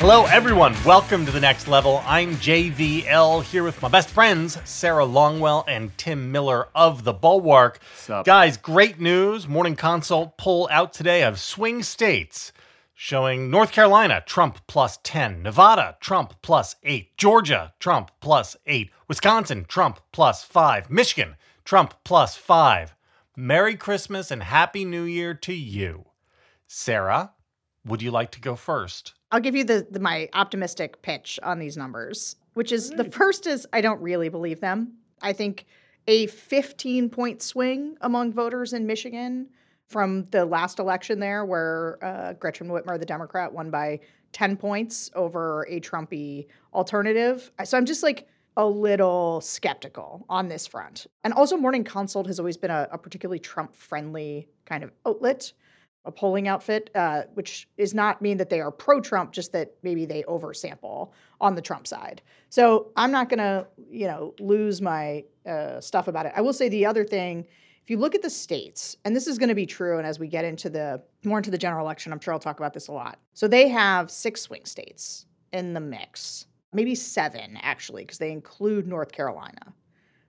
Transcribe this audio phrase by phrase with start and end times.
[0.00, 0.76] Hello, everyone.
[0.84, 2.04] Welcome to the next level.
[2.06, 7.80] I'm JVL here with my best friends, Sarah Longwell and Tim Miller of the Bulwark.
[8.08, 8.24] up?
[8.24, 9.48] Guys, great news.
[9.48, 12.52] Morning Consult poll out today of swing states
[12.94, 19.64] showing North Carolina, Trump plus 10, Nevada, Trump plus 8, Georgia, Trump plus 8, Wisconsin,
[19.66, 22.94] Trump plus 5, Michigan, Trump plus 5.
[23.36, 26.04] Merry Christmas and Happy New Year to you.
[26.68, 27.32] Sarah,
[27.84, 29.14] would you like to go first?
[29.30, 33.46] I'll give you the, the my optimistic pitch on these numbers, which is the first
[33.46, 34.94] is I don't really believe them.
[35.20, 35.66] I think
[36.06, 39.48] a 15 point swing among voters in Michigan
[39.86, 44.00] from the last election there, where uh, Gretchen Whitmer, the Democrat, won by
[44.32, 47.50] 10 points over a Trumpy alternative.
[47.64, 51.06] So I'm just like a little skeptical on this front.
[51.24, 55.52] And also, Morning Consult has always been a, a particularly Trump friendly kind of outlet
[56.04, 59.74] a polling outfit, uh, which does not mean that they are pro Trump, just that
[59.82, 62.22] maybe they oversample on the Trump side.
[62.48, 66.32] So I'm not going to, you know, lose my uh, stuff about it.
[66.34, 67.46] I will say the other thing,
[67.82, 70.18] if you look at the states, and this is going to be true, and as
[70.18, 72.88] we get into the more into the general election, I'm sure I'll talk about this
[72.88, 73.18] a lot.
[73.34, 78.86] So they have six swing states in the mix, maybe seven actually, because they include
[78.86, 79.72] North Carolina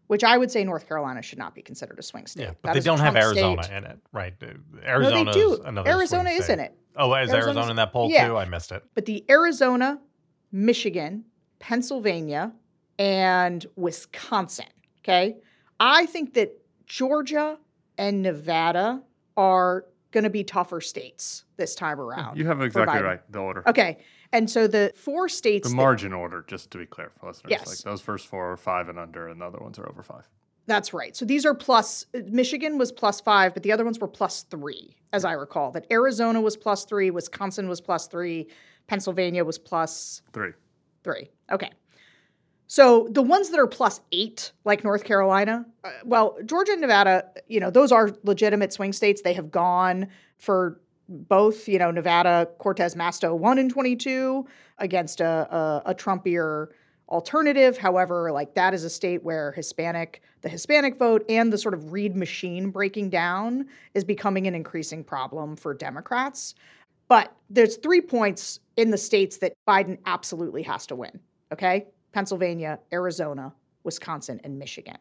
[0.10, 2.42] which I would say North Carolina should not be considered a swing state.
[2.42, 3.78] Yeah, but That they don't have Arizona state.
[3.78, 4.34] in it, right?
[4.42, 5.54] Uh, No, Arizona they do.
[5.54, 6.76] is another Arizona is in it.
[6.96, 8.28] Oh, is Arizona's- Arizona in that poll yeah.
[8.28, 8.36] too?
[8.36, 8.84] I missed it.
[8.96, 10.00] But the Arizona,
[10.52, 11.26] Michigan,
[11.60, 12.52] Pennsylvania,
[12.98, 14.66] and Wisconsin,
[15.04, 15.38] okay?
[15.80, 16.54] I think that
[16.88, 17.60] Georgia
[18.00, 19.04] and Nevada
[19.38, 22.38] are going to be tougher states this time around.
[22.38, 23.20] You have exactly right.
[23.32, 23.64] The order.
[23.68, 24.00] Okay.
[24.32, 27.52] And so the four states The that- margin order, just to be clear for listeners.
[27.52, 27.68] Yes.
[27.68, 30.28] Like those first four are five and under, and the other ones are over five.
[30.68, 31.16] That's right.
[31.16, 34.96] So these are plus, Michigan was plus five, but the other ones were plus three,
[35.14, 35.72] as I recall.
[35.72, 38.48] That Arizona was plus three, Wisconsin was plus three,
[38.86, 40.52] Pennsylvania was plus Three.
[41.04, 41.30] three.
[41.52, 41.72] Okay.
[42.70, 47.26] So the ones that are plus eight, like North Carolina, uh, well, Georgia and Nevada,
[47.48, 49.24] you know, those are legitimate swing states.
[49.24, 50.08] They have gone
[50.38, 50.80] for
[51.10, 54.46] both, you know, Nevada, Cortez Masto won in 22
[54.78, 56.68] against a, a, a Trumpier
[57.10, 57.76] alternative.
[57.76, 61.92] However, like that is a state where Hispanic, the Hispanic vote and the sort of
[61.92, 63.66] Reid machine breaking down
[63.96, 66.54] is becoming an increasing problem for Democrats.
[67.08, 71.20] But there's three points in the states that Biden absolutely has to win.
[71.52, 71.88] Okay.
[72.12, 73.54] Pennsylvania, Arizona,
[73.84, 74.98] Wisconsin, and Michigan.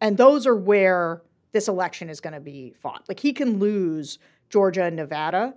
[0.00, 1.22] And those are where
[1.52, 3.04] this election is going to be fought.
[3.08, 5.54] Like he can lose Georgia and Nevada,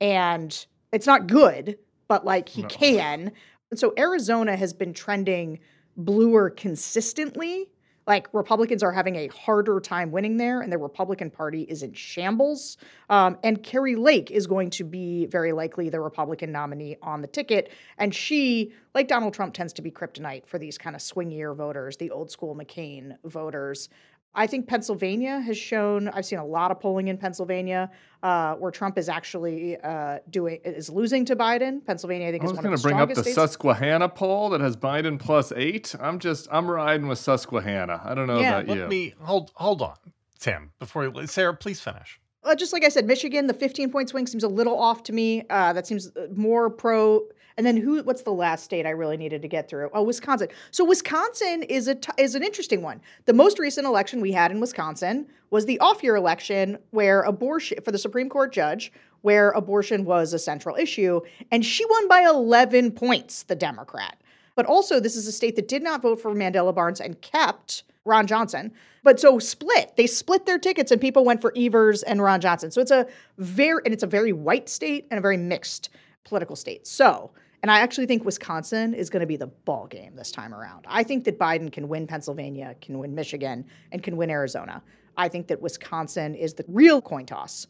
[0.00, 1.78] and it's not good,
[2.08, 2.68] but like he No.
[2.68, 3.32] can.
[3.70, 5.58] And so Arizona has been trending
[5.96, 7.70] bluer consistently.
[8.06, 11.92] Like Republicans are having a harder time winning there, and the Republican Party is in
[11.92, 12.76] shambles.
[13.10, 17.26] Um, and Kari Lake is going to be very likely the Republican nominee on the
[17.26, 17.72] ticket.
[17.98, 21.96] And she, like Donald Trump, tends to be kryptonite for these kind of swingier voters,
[21.96, 23.88] the old school McCain voters.
[24.36, 26.08] I think Pennsylvania has shown.
[26.08, 27.90] I've seen a lot of polling in Pennsylvania
[28.22, 31.84] uh, where Trump is actually uh, doing is losing to Biden.
[31.84, 33.34] Pennsylvania, I think, I is was one going to bring up strongest the states.
[33.36, 35.94] Susquehanna poll that has Biden plus eight.
[35.98, 38.02] I'm just, I'm riding with Susquehanna.
[38.04, 38.86] I don't know Yeah, about Let you.
[38.88, 39.96] me hold hold on,
[40.38, 40.70] Tim.
[40.78, 42.20] Before you, Sarah, please finish.
[42.44, 45.12] uh, just like I said, Michigan, the 15 point swing seems a little off to
[45.12, 45.42] me.
[45.48, 47.22] Uh, that seems uh, more pro.
[47.56, 48.02] And then who?
[48.02, 49.88] What's the last state I really needed to get through?
[49.94, 50.48] Oh, Wisconsin.
[50.70, 53.00] So Wisconsin is a t- is an interesting one.
[53.24, 57.78] The most recent election we had in Wisconsin was the off year election where abortion
[57.82, 62.22] for the Supreme Court judge, where abortion was a central issue, and she won by
[62.22, 63.44] 11 points.
[63.44, 64.20] The Democrat.
[64.54, 67.84] But also, this is a state that did not vote for Mandela Barnes and kept
[68.04, 68.72] Ron Johnson.
[69.02, 69.96] But so split.
[69.96, 72.70] They split their tickets and people went for Evers and Ron Johnson.
[72.70, 73.06] So it's a
[73.38, 75.90] very and it's a very white state and a very mixed
[76.24, 76.86] political state.
[76.86, 77.30] So,
[77.66, 80.84] and I actually think Wisconsin is going to be the ball game this time around.
[80.86, 84.80] I think that Biden can win Pennsylvania, can win Michigan, and can win Arizona.
[85.16, 87.66] I think that Wisconsin is the real coin toss.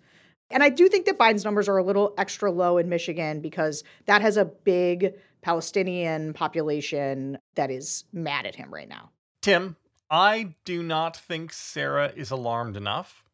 [0.50, 3.84] And I do think that Biden's numbers are a little extra low in Michigan because
[4.04, 9.08] that has a big Palestinian population that is mad at him right now.
[9.40, 9.76] Tim,
[10.10, 13.24] I do not think Sarah is alarmed enough.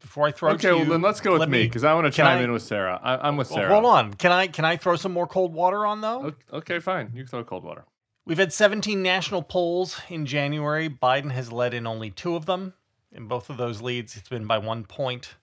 [0.00, 2.06] Before I throw Okay, to well you, then let's go with me because I want
[2.06, 2.98] to chime I- in with Sarah.
[3.02, 3.72] I, I'm with Well, Sarah.
[3.72, 4.14] hold on.
[4.14, 6.32] Can I can I throw some more cold water on though?
[6.52, 7.10] Okay, fine.
[7.14, 7.84] You can throw cold water.
[8.26, 10.88] We've had 17 national polls in January.
[10.88, 12.74] Biden has led in only two of them.
[13.12, 15.34] In both of those leads, it's been by one point.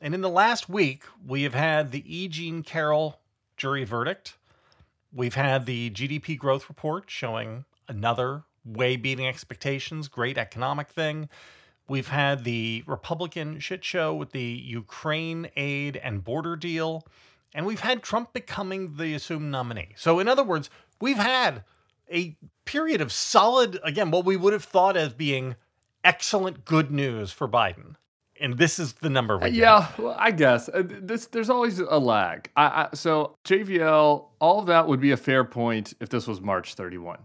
[0.00, 2.28] And in the last week, we have had the E.
[2.28, 3.20] Jean Carroll
[3.56, 4.36] jury verdict.
[5.12, 11.28] We've had the GDP growth report showing another way beating expectations, great economic thing.
[11.88, 17.06] We've had the Republican shit show with the Ukraine aid and border deal.
[17.54, 19.90] and we've had Trump becoming the assumed nominee.
[19.96, 20.70] So, in other words,
[21.00, 21.64] we've had
[22.10, 25.56] a period of solid, again, what we would have thought as being
[26.04, 27.96] excellent good news for Biden.
[28.40, 29.50] And this is the number we.
[29.50, 31.26] Yeah, well, I guess uh, this.
[31.26, 32.50] There's always a lag.
[32.56, 36.40] I, I, so JVL, all of that would be a fair point if this was
[36.40, 37.18] March 31.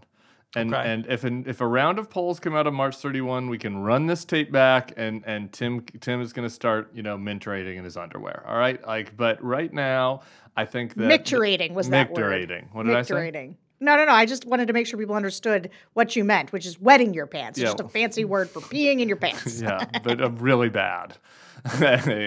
[0.56, 0.90] And Okay.
[0.90, 3.78] and if an, if a round of polls come out on March 31, we can
[3.78, 7.76] run this tape back, and and Tim Tim is going to start you know minturating
[7.76, 8.44] in his underwear.
[8.48, 10.22] All right, like but right now,
[10.56, 12.48] I think that Micturating was that word.
[12.48, 12.64] Micturating.
[12.72, 13.54] What did I say?
[13.80, 14.12] No, no, no.
[14.12, 17.26] I just wanted to make sure people understood what you meant, which is wetting your
[17.26, 17.58] pants.
[17.58, 17.76] It's Yeah.
[17.76, 19.60] just a fancy word for peeing in your pants.
[19.60, 21.16] yeah, but uh, really bad.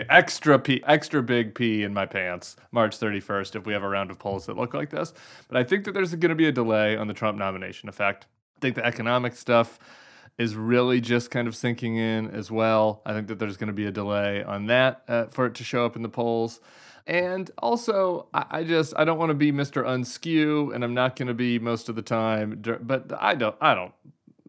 [0.10, 2.56] extra P, extra big P in my pants.
[2.72, 3.56] March 31st.
[3.56, 5.13] If we have a round of polls that look like this,
[5.48, 8.25] but I think that there's going to be a delay on the Trump nomination effect.
[8.57, 9.80] I think the economic stuff
[10.38, 13.01] is really just kind of sinking in as well.
[13.06, 15.63] I think that there's going to be a delay on that uh, for it to
[15.63, 16.60] show up in the polls.
[17.07, 19.83] And also, I, I just I don't want to be Mr.
[19.83, 22.62] Unskew, and I'm not going to be most of the time.
[22.81, 23.94] But I don't I don't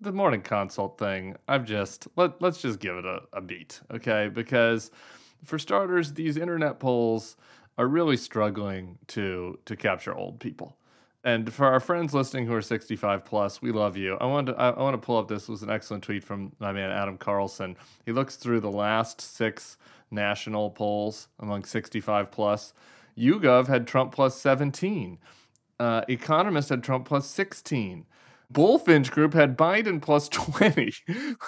[0.03, 1.37] the morning consult thing.
[1.49, 4.29] I've just let let's just give it a, a beat, okay?
[4.29, 4.91] Because
[5.45, 7.37] for starters, these internet polls
[7.79, 10.77] are really struggling to to capture old people.
[11.25, 14.17] And for our friends listening who are 65 plus, we love you.
[14.17, 16.53] I want to I, I want to pull up this was an excellent tweet from
[16.59, 17.77] my man Adam Carlson.
[18.05, 19.77] He looks through the last six
[20.11, 22.73] national polls among 65 plus.
[23.17, 25.19] YouGov had Trump plus 17.
[25.79, 28.07] Uh, Economist had Trump plus 16.
[28.53, 30.93] Bullfinch Group had Biden plus 20.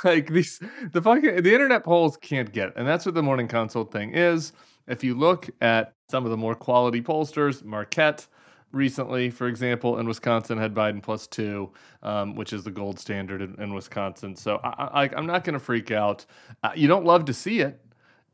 [0.04, 0.60] like these,
[0.92, 2.72] the fucking, the internet polls can't get.
[2.76, 4.52] And that's what the morning consult thing is.
[4.86, 8.26] If you look at some of the more quality pollsters, Marquette
[8.72, 11.70] recently, for example, in Wisconsin had Biden plus two,
[12.02, 14.34] um, which is the gold standard in, in Wisconsin.
[14.36, 16.26] So I, I, I'm not going to freak out.
[16.62, 17.80] Uh, you don't love to see it.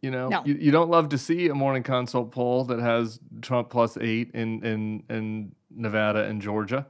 [0.02, 0.42] You know, No.
[0.46, 4.30] you, you don't love to see a morning consult poll that has Trump plus eight
[4.32, 6.86] in, in, in Nevada and Georgia.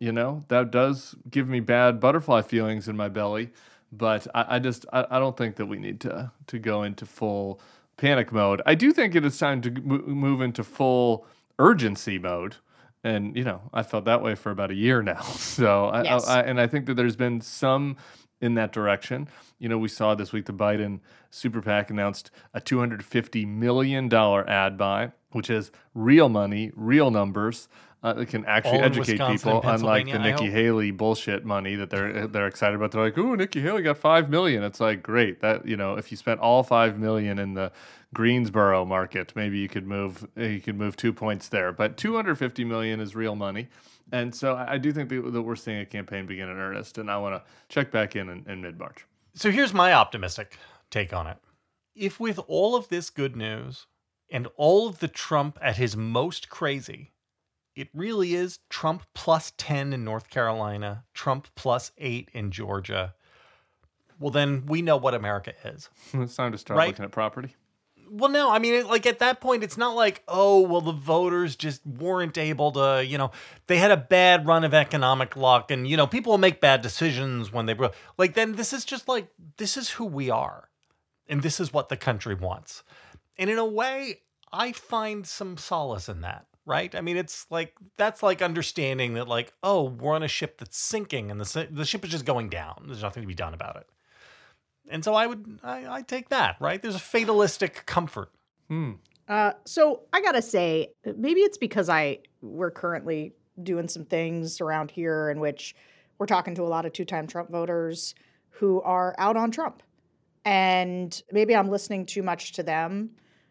[0.00, 3.50] You know, that does give me bad butterfly feelings in my belly.
[3.92, 7.06] But I, I just I, I don't think that we need to to go into
[7.06, 7.60] full
[7.98, 8.62] panic mode.
[8.66, 11.26] I do think it is time to move into full
[11.58, 12.56] urgency mode.
[13.04, 15.22] And you know, I felt that way for about a year now.
[15.22, 16.26] So I, Yes.
[16.28, 17.96] I, I and I think that there's been some
[18.40, 19.28] in that direction.
[19.58, 21.00] You know, we saw this week the Biden
[21.30, 27.68] super PAC announced a $250 million ad buy, which is real money, real numbers
[28.02, 30.50] uh, that can actually All educate people, unlike the Nikki.
[30.50, 32.92] Haley bullshit money that they're they're excited about.
[32.92, 34.62] They're like, "Ooh, Nikki Haley got five million.
[34.62, 37.72] It's like great that you know if you spent all five million in the
[38.14, 41.72] Greensboro market, maybe you could move you could move two points there.
[41.72, 43.68] But 250 million is real money.
[44.12, 46.96] And so I I do think that that we're seeing a campaign begin in earnest,
[46.96, 49.04] and I want to check back in in, in mid March.
[49.34, 50.56] So here's my optimistic
[50.90, 51.36] take on it.
[51.94, 53.86] If with all of this good news
[54.30, 57.12] and all of the Trump at his most crazy,
[57.76, 63.14] it really is Trump plus 10 in North Carolina, Trump plus 8 in Georgia,
[64.18, 65.88] well, then we know what America is.
[66.14, 66.88] It's time to start Right.
[66.88, 67.56] looking at property.
[68.12, 71.54] Well, no, I mean, like at that point, it's not like, oh, well, the voters
[71.54, 73.30] just weren't able to, you know,
[73.68, 76.82] they had a bad run of economic luck, and you know, people will make bad
[76.82, 77.76] decisions when they
[78.18, 78.34] like.
[78.34, 79.28] Then this is just like
[79.58, 80.68] this is who we are,
[81.28, 82.82] and this is what the country wants,
[83.38, 84.22] and in a way,
[84.52, 86.46] I find some solace in that.
[86.66, 86.94] Right?
[86.94, 90.76] I mean, it's like that's like understanding that, like, oh, we're on a ship that's
[90.76, 92.84] sinking, and the the ship is just going down.
[92.86, 93.86] There's nothing to be done about it.
[94.88, 96.82] And so I would, I, I take that, right?
[96.82, 98.32] There's a fatalistic comfort.
[98.68, 98.92] Hmm.
[99.28, 104.90] Uh, so I gotta say, maybe it's because I we're currently doing some things around
[104.90, 105.74] here in which
[106.18, 108.14] we're talking to a lot of two-time Trump voters
[108.50, 109.82] who are out on Trump,
[110.44, 113.10] and maybe I'm listening too much to them,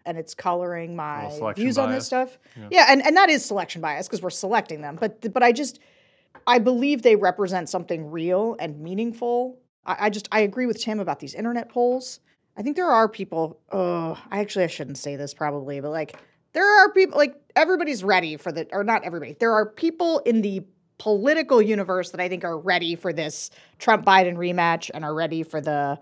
[0.10, 2.39] and it's coloring my views on this stuff.
[2.58, 2.68] Yeah.
[2.72, 4.98] Yeah, and, and that is selection bias because we're selecting them.
[5.00, 5.80] But but I just
[6.48, 9.60] I believe they represent something real and meaningful.
[9.86, 12.22] I, I just I agree with Tim about these internet polls.
[12.58, 13.60] I think there are people.
[13.72, 16.20] Oh, I actually I shouldn't say this probably, but like
[16.54, 19.38] there are people like everybody's ready for the or not everybody.
[19.39, 20.66] There are people in the
[20.98, 25.44] political universe that I think are ready for this Trump Biden rematch and are ready
[25.44, 26.00] for the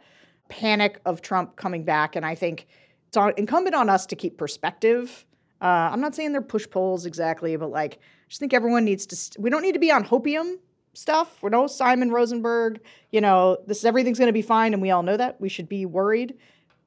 [0.48, 2.16] panic of Trump coming back.
[2.16, 2.68] And I think
[3.08, 5.26] it's incumbent on us to keep perspective.
[5.62, 9.06] Uh, I'm not saying they're push polls exactly, but like, I just think everyone needs
[9.08, 9.16] to.
[9.16, 10.58] St- we don't need to be on hopium
[10.94, 11.42] stuff.
[11.42, 12.82] We're no Simon Rosenberg.
[13.12, 15.40] You know, this everything's going to be fine, and we all know that.
[15.42, 16.36] We should be worried,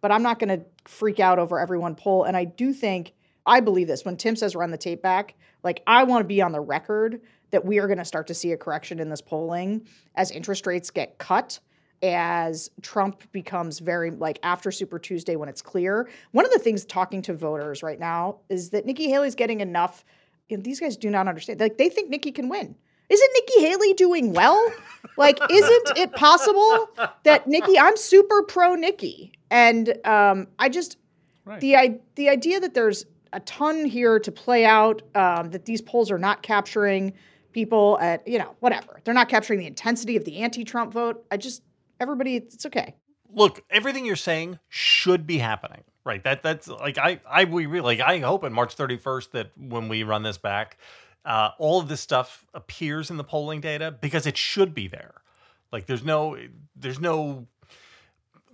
[0.00, 2.24] but I'm not going to freak out over every one poll.
[2.24, 3.12] And I do think
[3.46, 5.34] I believe this when Tim says run the tape back.
[5.62, 8.34] Like, I want to be on the record that we are going to start to
[8.34, 11.58] see a correction in this polling as interest rates get cut
[12.02, 16.08] as Trump becomes very like after Super Tuesday when it's clear.
[16.32, 20.04] One of the things talking to voters right now is that Nikki Haley's getting enough.
[20.50, 21.60] And these guys do not understand.
[21.60, 22.74] Like they think Nikki can win.
[23.08, 24.72] Isn't Nikki Haley doing well?
[25.16, 26.88] Like, isn't it possible
[27.24, 27.78] that Nikki?
[27.78, 30.96] I'm super pro Nikki, and um, I just
[31.44, 31.60] Right.
[31.60, 35.02] the I, the idea that there's a ton here to play out.
[35.14, 37.12] Um, that these polls are not capturing
[37.52, 39.00] people at you know whatever.
[39.04, 41.24] They're not capturing the intensity of the anti-Trump vote.
[41.30, 41.62] I just
[42.00, 42.94] everybody, it's okay.
[43.32, 45.82] Look, everything you're saying should be happening.
[46.04, 46.24] Right.
[46.24, 49.88] That that's like I I we really like I hope on March 31st that when
[49.88, 50.78] we run this back,
[51.24, 55.12] uh, all of this stuff appears in the polling data because it should be there.
[55.70, 56.38] Like there's no
[56.74, 57.46] there's no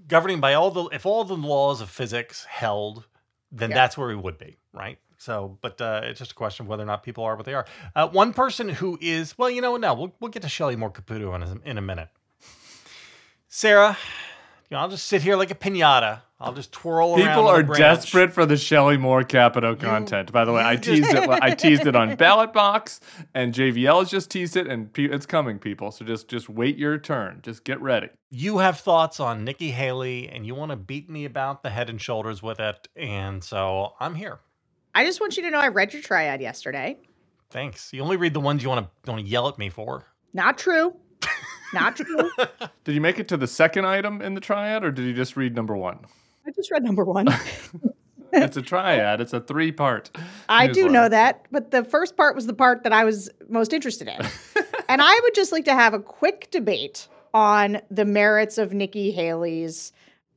[0.09, 3.07] governing by all the if all the laws of physics held,
[3.53, 3.77] then Yeah.
[3.77, 4.99] that's where we would be, right?
[5.19, 7.55] So, but uh, it's just a question of whether or not people are what they
[7.55, 7.65] are.
[7.95, 10.91] Uh, one person who is well, you know, no, we'll we'll get to Shelley Moore
[10.91, 12.09] Caputo in a, in a minute.
[13.57, 13.97] Sarah,
[14.69, 16.21] you know, I'll just sit here like a pinata.
[16.39, 17.27] I'll just twirl around.
[17.27, 17.79] People are branch.
[17.79, 20.31] desperate for the Shelley Moore Capito content.
[20.31, 21.27] By the way, I teased it.
[21.27, 23.01] I teased it on Ballot Box,
[23.33, 25.91] and JVL has just teased it, and it's coming, people.
[25.91, 27.41] So just just wait your turn.
[27.43, 28.11] Just get ready.
[28.29, 31.89] You have thoughts on Nikki Haley, and you want to beat me about the head
[31.89, 34.39] and shoulders with it, and so I'm here.
[34.95, 36.99] I just want you to know I read your triad yesterday.
[37.49, 37.91] Thanks.
[37.95, 40.05] You only read the ones you want to want to yell at me for.
[40.35, 40.95] Not true.
[41.75, 42.31] Not true.
[42.85, 45.37] Did you make it to the second item in the triad, or did you just
[45.37, 45.99] read number one?
[46.47, 47.27] I just read number one.
[48.33, 49.21] It's a triad.
[49.21, 50.11] It's a three part.
[50.49, 53.73] I do know that, but the first part was the part that I was most
[53.73, 54.21] interested in.
[54.89, 59.11] and I would just like to have a quick debate on the merits of Nikki
[59.11, 59.93] Haley's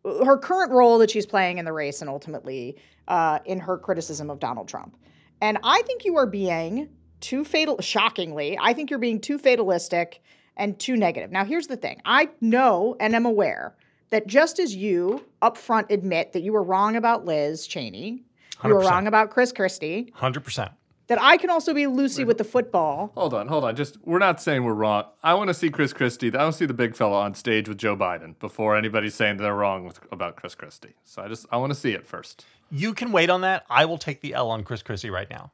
[0.06, 2.78] her current role that she's playing in the race and ultimately
[3.10, 4.96] uh, in her criticism of Donald Trump.
[5.42, 10.22] And I think you are being too fatal shockingly, I think you're being too fatalistic
[10.60, 11.32] and too negative.
[11.32, 12.02] Now here's the thing.
[12.06, 13.74] I know and am aware
[14.12, 18.24] that just as you upfront admit that you were wrong about Liz Cheney,
[18.64, 20.72] you were wrong about Chris Christie, Hundred percent.
[21.08, 23.12] that I can also be Lucy with the football.
[23.16, 23.76] Hold on, hold on.
[23.76, 25.06] Just we're not saying we're wrong.
[25.24, 26.34] I want to see Chris Christie.
[26.36, 29.38] I want to see the big fella on stage with Joe Biden before anybody's saying
[29.38, 30.96] they're wrong with, about Chris Christie.
[31.06, 32.46] So I just I want to see it first.
[32.72, 33.66] You can wait on that.
[33.70, 35.52] I will take the L on Chris Christie right now.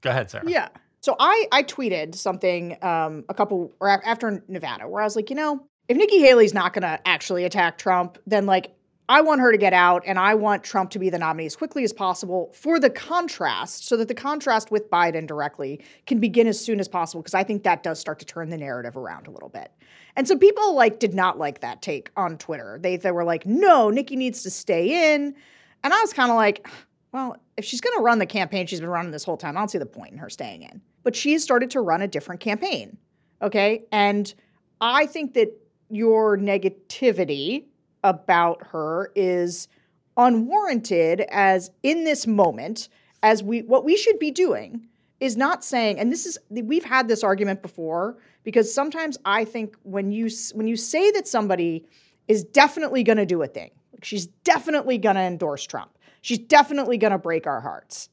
[0.00, 0.44] Go ahead, Sarah.
[0.48, 0.68] Yeah.
[1.00, 5.30] So I I tweeted something um, a couple or after Nevada where I was like,
[5.30, 8.74] you know, if Nikki Haley's not going to actually attack Trump, then like
[9.08, 11.56] I want her to get out and I want Trump to be the nominee as
[11.56, 16.46] quickly as possible for the contrast so that the contrast with Biden directly can begin
[16.46, 19.26] as soon as possible because I think that does start to turn the narrative around
[19.26, 19.72] a little bit.
[20.14, 22.78] And so people like did not like that take on Twitter.
[22.80, 25.34] They they were like, "No, Nikki needs to stay in."
[25.82, 26.68] And I was kind of like,
[27.12, 29.60] well, if she's going to run the campaign she's been running this whole time, I
[29.60, 30.80] don't see the point in her staying in.
[31.02, 32.96] But she has started to run a different campaign.
[33.42, 33.84] Okay.
[33.90, 34.32] And
[34.80, 35.50] I think that
[35.90, 37.64] your negativity
[38.04, 39.68] about her is
[40.16, 42.88] unwarranted as in this moment
[43.22, 44.86] as we what we should be doing
[45.18, 49.76] is not saying and this is we've had this argument before because sometimes i think
[49.82, 51.84] when you when you say that somebody
[52.28, 56.38] is definitely going to do a thing like she's definitely going to endorse trump she's
[56.38, 58.09] definitely going to break our hearts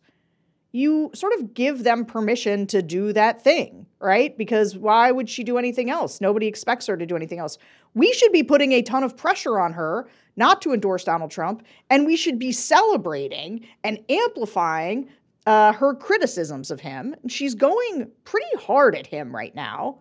[0.77, 4.37] you sort of give them permission to do that thing, right?
[4.37, 6.21] Because why would she do anything else?
[6.21, 7.57] Nobody expects her to do anything else.
[7.95, 11.63] We should be putting a ton of pressure on her not to endorse Donald Trump,
[11.89, 15.09] and we should be celebrating and amplifying
[15.47, 17.15] uh, her criticisms of him.
[17.27, 19.99] She's going pretty hard at him right now.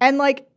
[0.00, 0.48] And like,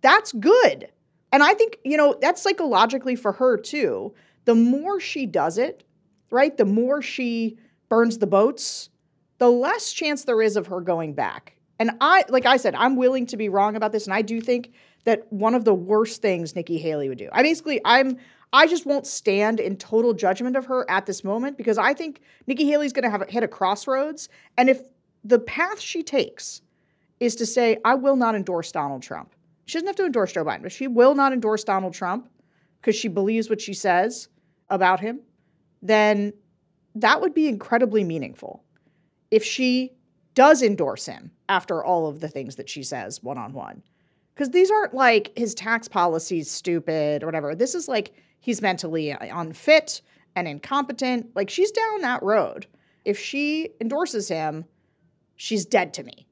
[0.00, 0.88] that's good.
[1.32, 4.14] And I think, you know, that's psychologically for her too.
[4.44, 5.82] The more she does it,
[6.30, 6.56] right?
[6.56, 7.58] The more she
[7.88, 8.90] burns the boats,
[9.38, 11.54] the less chance there is of her going back.
[11.78, 14.06] And I, like I said, I'm willing to be wrong about this.
[14.06, 14.72] And I do think
[15.04, 17.28] that one of the worst things Nikki Haley would do.
[17.32, 18.18] I basically, I'm,
[18.52, 22.20] I just won't stand in total judgment of her at this moment because I think
[22.46, 24.28] Nikki Haley's going to have hit a crossroads.
[24.56, 24.80] And if
[25.22, 26.62] the path she takes
[27.20, 29.34] is to say, I will not endorse Donald Trump,
[29.66, 32.28] she doesn't have to endorse Joe Biden, but she will not endorse Donald Trump
[32.80, 34.28] because she believes what she says
[34.70, 35.20] about him,
[35.82, 36.32] then
[36.94, 38.64] that would be incredibly meaningful
[39.30, 39.92] if she
[40.34, 43.82] does endorse him after all of the things that she says one on one.
[44.34, 47.54] Because these aren't like his tax policies stupid or whatever.
[47.54, 50.00] This is like he's mentally unfit
[50.36, 51.34] and incompetent.
[51.34, 52.66] Like she's down that road.
[53.04, 54.64] If she endorses him,
[55.36, 56.28] she's dead to me.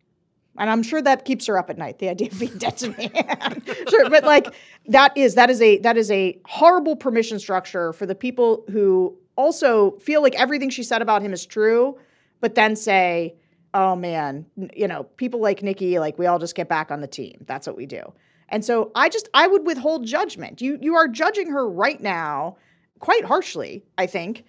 [0.58, 2.90] And I'm sure that keeps her up at night, the idea of being dead to
[2.90, 3.10] me.
[3.90, 4.54] sure, but like
[4.86, 9.16] that is that is a that is a horrible permission structure for the people who
[9.36, 11.98] also feel like everything she said about him is true,
[12.40, 13.36] but then say,
[13.74, 17.06] "Oh man, you know, people like Nikki, like we all just get back on the
[17.06, 17.44] team.
[17.46, 18.12] That's what we do."
[18.48, 20.60] And so I just I would withhold judgment.
[20.60, 22.56] You you are judging her right now
[23.00, 24.44] quite harshly, I think,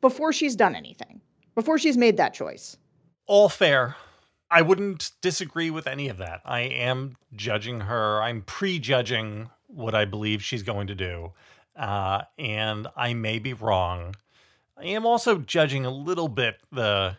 [0.00, 1.20] before she's done anything.
[1.54, 2.76] Before she's made that choice.
[3.26, 3.96] All fair.
[4.50, 6.40] I wouldn't disagree with any of that.
[6.44, 8.22] I am judging her.
[8.22, 11.32] I'm prejudging what I believe she's going to do.
[11.74, 14.14] Uh, and I may be wrong.
[14.76, 17.16] I am also judging a little bit the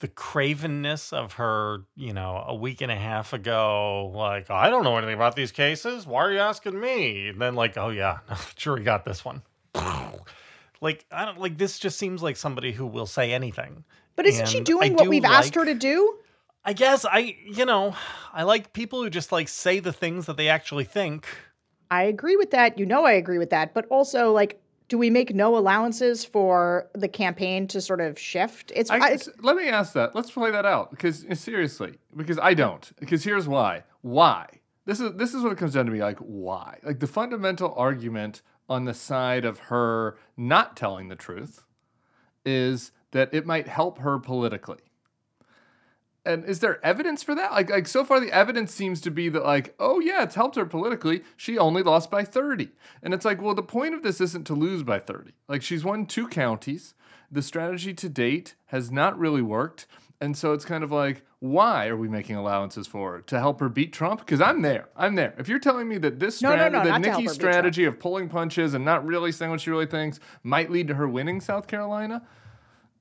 [0.00, 4.84] the cravenness of her, you know, a week and a half ago, like, I don't
[4.84, 6.06] know anything about these cases.
[6.06, 7.28] Why are you asking me?
[7.28, 8.18] And then like, oh yeah,
[8.56, 9.42] sure we got this one.
[10.80, 13.84] like, I don't like this just seems like somebody who will say anything.
[14.14, 16.16] But isn't she doing what we've like, asked her to do?
[16.64, 17.94] I guess I, you know,
[18.32, 21.26] I like people who just like say the things that they actually think.
[21.90, 22.78] I agree with that.
[22.78, 23.74] You know, I agree with that.
[23.74, 28.72] But also, like, do we make no allowances for the campaign to sort of shift?
[28.74, 30.14] It's, I, I, let me ask that.
[30.14, 32.90] Let's play that out because uh, seriously, because I don't.
[32.98, 33.84] Because here's why.
[34.00, 34.46] Why?
[34.86, 36.00] This is this is what it comes down to me.
[36.00, 36.78] Like why?
[36.82, 41.64] Like the fundamental argument on the side of her not telling the truth
[42.44, 44.78] is that it might help her politically
[46.24, 47.52] and is there evidence for that?
[47.52, 50.56] Like, like so far, the evidence seems to be that, like, oh yeah, it's helped
[50.56, 51.22] her politically.
[51.36, 52.68] She only lost by 30.
[53.02, 55.32] And it's like, well, the point of this isn't to lose by 30.
[55.48, 56.94] Like, she's won two counties.
[57.30, 59.86] The strategy to date has not really worked.
[60.20, 63.20] And so it's kind of like, why are we making allowances for her?
[63.22, 64.20] To help her beat Trump?
[64.20, 64.88] Because I'm there.
[64.96, 65.34] I'm there.
[65.38, 68.28] If you're telling me that this no, strat- no, no, that Nikki's strategy of pulling
[68.28, 71.68] punches and not really saying what she really thinks might lead to her winning South
[71.68, 72.26] Carolina,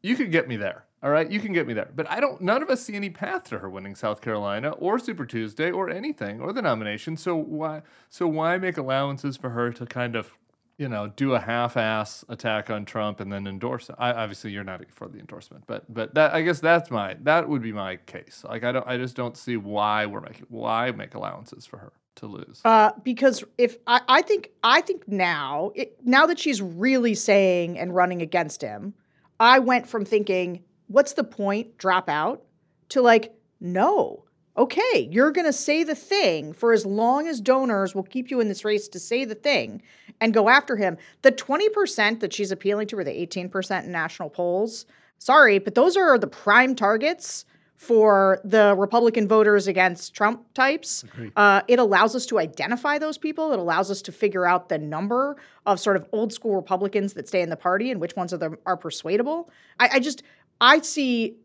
[0.04, 0.86] you could get me there.
[1.08, 1.88] All right, you can get me there.
[1.96, 5.00] But I don't none of us see any path to her winning South Carolina or
[5.00, 7.16] Super Tuesday or anything or the nomination.
[7.16, 10.30] So why so why make allowances for her to kind of,
[10.78, 13.90] you know, do a half-ass attack on Trump and then endorse?
[13.98, 17.48] I, obviously you're not for the endorsement, but but that I guess that's my that
[17.48, 18.44] would be my case.
[18.46, 21.94] Like I don't I just don't see why we're making why make allowances for her
[22.16, 22.60] to lose.
[22.66, 27.80] Uh, because if I, I think I think now it, now that she's really saying
[27.80, 28.94] and running against him,
[29.40, 31.78] I went from thinking what's the point?
[31.78, 32.44] Drop out
[32.90, 34.24] to like, no.
[34.58, 38.40] Okay, you're going to say the thing for as long as donors will keep you
[38.40, 39.84] in this race to say the thing
[40.20, 40.98] and go after him.
[41.22, 44.88] The 20% that she's appealing to, or the 18% in national polls,
[45.20, 47.46] sorry, but those are the prime targets
[47.76, 51.04] for the Republican voters against Trump types.
[51.36, 53.54] Uh, it allows us to identify those people.
[53.54, 57.28] It allows us to figure out the number of sort of old school Republicans that
[57.28, 59.52] stay in the party and which ones of them are persuadable.
[59.80, 60.24] I, I just
[60.62, 61.38] I see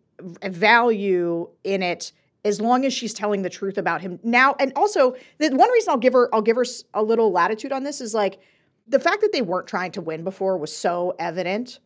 [0.44, 2.12] value in it
[2.44, 4.54] as long as she's telling the truth about him now.
[4.58, 7.84] And also, the one reason I'll give her I'll give her a little latitude on
[7.84, 8.40] this is like
[8.88, 11.78] the fact that they weren't trying to win before was so evident,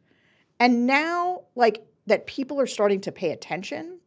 [0.59, 3.99] and now like that people are starting to pay attention.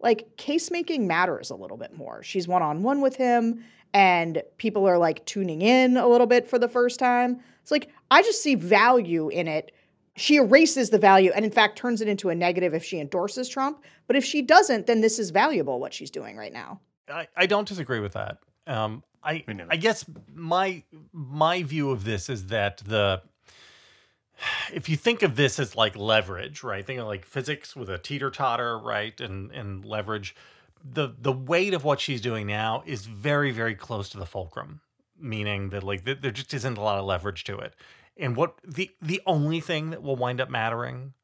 [0.00, 2.22] Like case making matters a little bit more.
[2.22, 6.46] She's one on one with him, and people are like tuning in a little bit
[6.46, 7.40] for the first time.
[7.62, 9.72] It's like I just see value in it
[10.16, 13.48] she erases the value and in fact turns it into a negative if she endorses
[13.48, 13.82] Trump.
[14.06, 16.80] But if she doesn't, then this is valuable what she's doing right now.
[17.08, 18.38] I, I don't disagree with that.
[18.66, 23.22] Um, I I guess my my view of this is that the
[24.72, 26.84] if you think of this as like leverage, right?
[26.84, 29.18] Think of like physics with a teeter totter, right?
[29.20, 30.34] And and leverage.
[30.84, 34.80] The the weight of what she's doing now is very very close to the fulcrum,
[35.18, 37.74] meaning that like there just isn't a lot of leverage to it.
[38.16, 41.14] And what the the only thing that will wind up mattering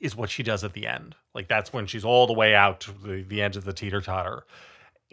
[0.00, 1.14] is what she does at the end.
[1.34, 4.00] Like that's when she's all the way out to the, the edge of the teeter
[4.00, 4.44] totter.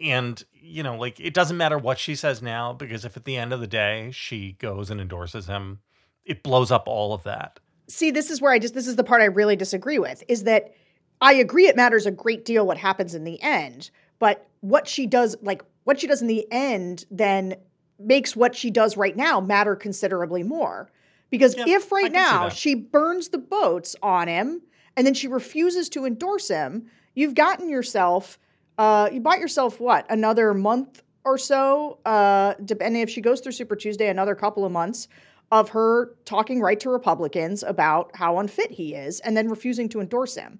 [0.00, 3.36] And, you know, like it doesn't matter what she says now, because if at the
[3.36, 5.80] end of the day she goes and endorses him,
[6.24, 7.60] it blows up all of that.
[7.86, 10.44] See, this is where I just this is the part I really disagree with, is
[10.44, 10.74] that
[11.20, 15.06] I agree it matters a great deal what happens in the end, but what she
[15.06, 17.56] does, like what she does in the end, then
[17.98, 20.90] makes what she does right now matter considerably more.
[21.30, 24.62] Because yeah, if right now she burns the boats on him
[24.96, 28.38] and then she refuses to endorse him, you've gotten yourself,
[28.78, 33.52] uh, you bought yourself what, another month or so, uh, depending if she goes through
[33.52, 35.08] Super Tuesday, another couple of months
[35.52, 40.00] of her talking right to Republicans about how unfit he is and then refusing to
[40.00, 40.58] endorse him.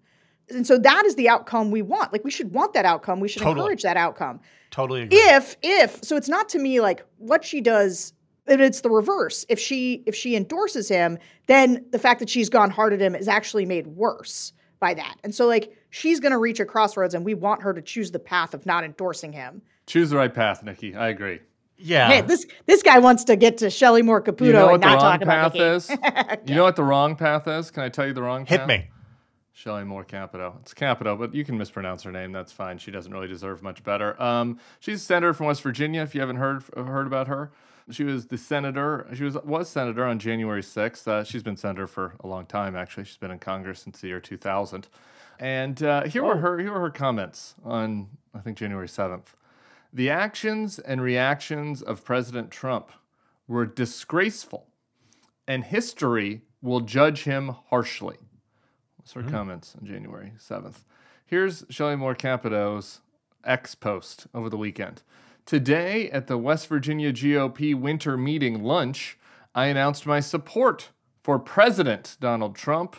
[0.48, 2.12] And so that is the outcome we want.
[2.12, 3.20] Like we should want that outcome.
[3.20, 3.60] We should totally.
[3.60, 4.40] encourage that outcome.
[4.70, 5.18] Totally agree.
[5.18, 8.12] If if so it's not to me like what she does
[8.58, 9.44] it's the reverse.
[9.48, 13.14] If she if she endorses him, then the fact that she's gone hard at him
[13.14, 15.16] is actually made worse by that.
[15.22, 18.10] And so like she's going to reach a crossroads and we want her to choose
[18.10, 19.62] the path of not endorsing him.
[19.86, 20.96] Choose the right path, Nikki.
[20.96, 21.40] I agree.
[21.76, 22.08] Yeah.
[22.08, 25.00] Hey, this this guy wants to get to Shelley Moore Caputo you know and not
[25.00, 25.64] talk about Nikki.
[25.64, 25.90] is?
[25.90, 26.38] okay.
[26.46, 27.70] You know what the wrong path is?
[27.70, 28.68] Can I tell you the wrong Hit path?
[28.68, 28.90] Hit me.
[29.52, 30.56] Shelley Moore Capito.
[30.62, 32.32] It's Capito, but you can mispronounce her name.
[32.32, 32.78] That's fine.
[32.78, 34.20] She doesn't really deserve much better.
[34.20, 36.02] Um, she's a senator from West Virginia.
[36.02, 37.52] If you haven't heard heard about her,
[37.90, 39.08] she was the senator.
[39.14, 41.06] She was was senator on January sixth.
[41.06, 42.76] Uh, she's been senator for a long time.
[42.76, 44.88] Actually, she's been in Congress since the year two thousand.
[45.38, 49.36] And uh, here were her here were her comments on I think January seventh.
[49.92, 52.92] The actions and reactions of President Trump
[53.48, 54.68] were disgraceful,
[55.48, 58.16] and history will judge him harshly.
[58.96, 60.84] What's her comments on January 7th?
[61.26, 63.00] Here's Shelley Moore Capito's
[63.44, 65.02] X post over the weekend.
[65.46, 69.18] Today at the West Virginia GOP winter meeting lunch,
[69.54, 70.90] I announced my support
[71.22, 72.96] for President Donald Trump.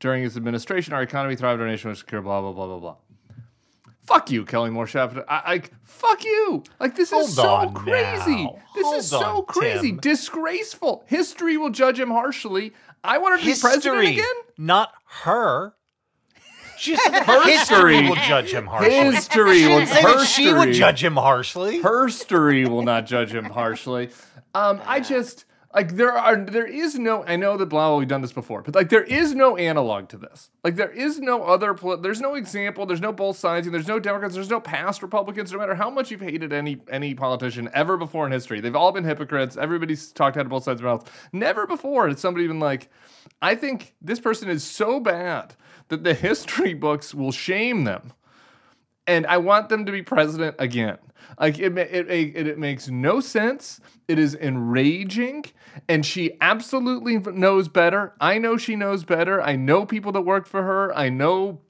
[0.00, 2.96] During his administration, our economy thrived, our nation was secure, blah, blah, blah, blah, blah.
[4.04, 5.24] Fuck you, Kelly Moore Capito.
[5.28, 6.64] I, I fuck you.
[6.80, 8.44] Like this Hold is so crazy.
[8.44, 8.58] now.
[8.74, 9.90] This Hold is so crazy.
[9.90, 9.98] Tim.
[9.98, 11.04] Disgraceful.
[11.06, 12.72] History will judge him harshly.
[13.04, 14.24] I want her to be president again.
[14.58, 14.92] not
[15.22, 15.74] her.
[16.82, 17.94] She said that History.
[17.94, 18.92] history will judge him harshly.
[18.92, 21.80] History will Say that she would judge him harshly.
[21.80, 24.10] Herstory will not judge him harshly.
[24.52, 28.08] Um, I just like there are there is no I know that blah blah we've
[28.08, 30.50] done this before, but like there is no analog to this.
[30.64, 34.00] Like there is no other there's no example, there's no both sides, and there's no
[34.00, 37.96] Democrats, there's no past Republicans, no matter how much you've hated any any politician ever
[37.96, 38.60] before in history.
[38.60, 39.56] They've all been hypocrites.
[39.56, 41.28] Everybody's talked out of both sides of their mouth.
[41.32, 42.90] Never before has somebody been like,
[43.40, 45.54] I think this person is so bad
[45.92, 48.12] that the history books will shame them
[49.06, 50.98] and I want them to be president again.
[51.38, 53.80] Like it, it, it, it makes no sense.
[54.08, 55.44] It is enraging,
[55.88, 58.14] and she absolutely knows better.
[58.20, 59.40] I know she knows better.
[59.40, 60.94] I know people that work for her.
[60.96, 61.60] I know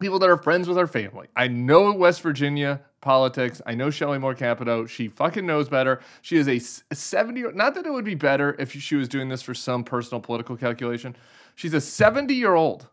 [0.00, 1.28] people that are friends with her family.
[1.36, 3.62] I know West Virginia politics.
[3.66, 4.86] I know Shelley Moore Capito.
[4.86, 6.00] She fucking knows better.
[6.22, 9.28] She is a 70 year not that it would be better if she was doing
[9.28, 11.14] this for some personal political calculation.
[11.54, 12.88] She's a 70 year old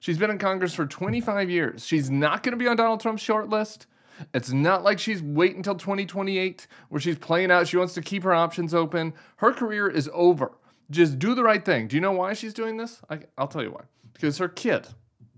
[0.00, 1.86] She's been in Congress for 25 years.
[1.86, 3.86] She's not going to be on Donald Trump's short list.
[4.34, 7.68] It's not like she's waiting until 2028 where she's playing out.
[7.68, 9.14] She wants to keep her options open.
[9.36, 10.52] Her career is over.
[10.90, 11.86] Just do the right thing.
[11.86, 13.00] Do you know why she's doing this?
[13.08, 13.82] I, I'll tell you why.
[14.12, 14.88] Because her kid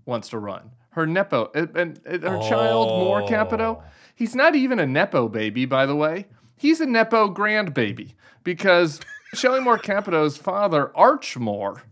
[0.05, 0.71] wants to run.
[0.91, 3.27] Her nepo and, and, and her child, Moore oh.
[3.27, 3.83] Capito.
[4.15, 6.27] He's not even a nepo baby, by the way.
[6.55, 8.99] He's a nepo grandbaby because
[9.33, 11.83] Shelley Moore Capito's father, Arch Moore,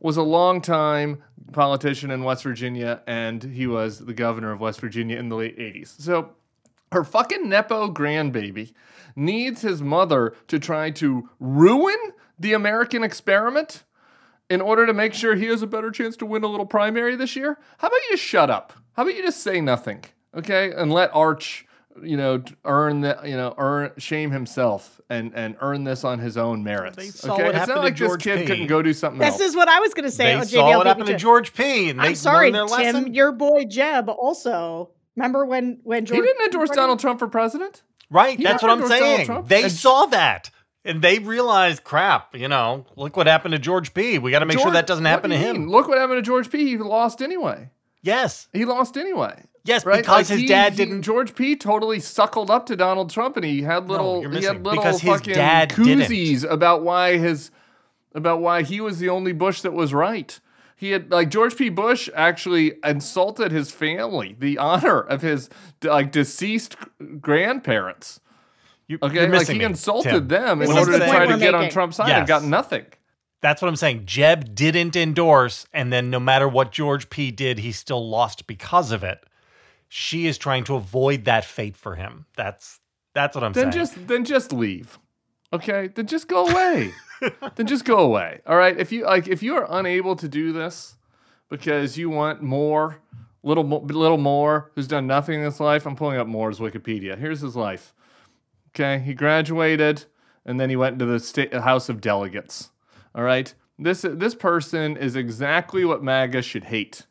[0.00, 5.18] was a longtime politician in West Virginia, and he was the governor of West Virginia
[5.18, 6.00] in the late 80s.
[6.00, 6.30] So
[6.92, 8.72] her fucking Nepo grandbaby
[9.14, 11.96] needs his mother to try to ruin
[12.38, 13.84] the American experiment
[14.48, 17.16] in order to make sure he has a better chance to win a little primary
[17.16, 17.58] this year.
[17.78, 18.72] How about you just shut up?
[18.92, 20.04] How about you just say nothing,
[20.34, 20.72] okay?
[20.72, 21.66] And let Arch,
[22.02, 26.36] you know, earn the, you know, earn shame himself and and earn this on his
[26.36, 26.96] own merits.
[26.96, 28.46] They saw okay, what it's happened not to like George this kid P.
[28.46, 29.40] couldn't go do something This else.
[29.40, 30.34] is what I was going to say.
[30.34, 31.90] They oh, saw JVL what happened to George P.
[31.90, 32.76] And they I'm sorry, their Tim.
[32.78, 33.14] lesson.
[33.14, 34.90] Your boy Jeb also.
[35.16, 37.82] Remember when when he George didn't endorse Donald Trump for president.
[38.10, 39.44] Right, He that's what I'm saying.
[39.46, 40.50] They And- saw that.
[40.84, 44.20] And they realized, crap, you know, look what happened to George P.
[44.20, 45.56] We got to make sure that doesn't happen do to him.
[45.62, 45.68] mean?
[45.68, 46.64] Look what happened to George P.
[46.68, 47.70] He lost anyway.
[48.06, 48.48] Yes.
[48.52, 49.42] He lost anyway.
[49.64, 49.96] Yes, Right?
[50.02, 51.02] because Like, his he- dad he- didn't.
[51.02, 51.56] George P.
[51.56, 54.54] totally suckled up to Donald Trump, and he had little, you're he missing.
[54.54, 56.44] had little Because his fucking dad didn't.
[56.44, 57.50] about why his,
[58.14, 60.38] about why he was the only Bush that was right.
[60.76, 61.68] He had like George P.
[61.68, 65.48] Bush actually insulted his family, the honor of his
[65.82, 66.76] like deceased
[67.20, 68.20] grandparents.
[68.86, 70.28] You, Okay, you're like he me, insulted Tim.
[70.28, 71.70] them This in order to try to get on.
[71.70, 72.84] Trump's side and got nothing.
[73.42, 74.06] That's what I'm saying.
[74.06, 77.30] Jeb didn't endorse, and then no matter what George P.
[77.30, 79.24] did, he still lost because of it.
[79.88, 82.26] She is trying to avoid that fate for him.
[82.36, 82.80] That's
[83.14, 83.70] that's what I'm then saying.
[83.70, 84.98] Then just then just leave
[85.52, 86.92] okay then just go away
[87.56, 90.52] then just go away all right if you like if you are unable to do
[90.52, 90.96] this
[91.48, 92.98] because you want more
[93.42, 97.40] little little more who's done nothing in his life i'm pulling up moore's wikipedia here's
[97.40, 97.94] his life
[98.74, 100.04] okay he graduated
[100.44, 102.70] and then he went into the state house of delegates
[103.16, 107.06] all right this this person is exactly what maga should hate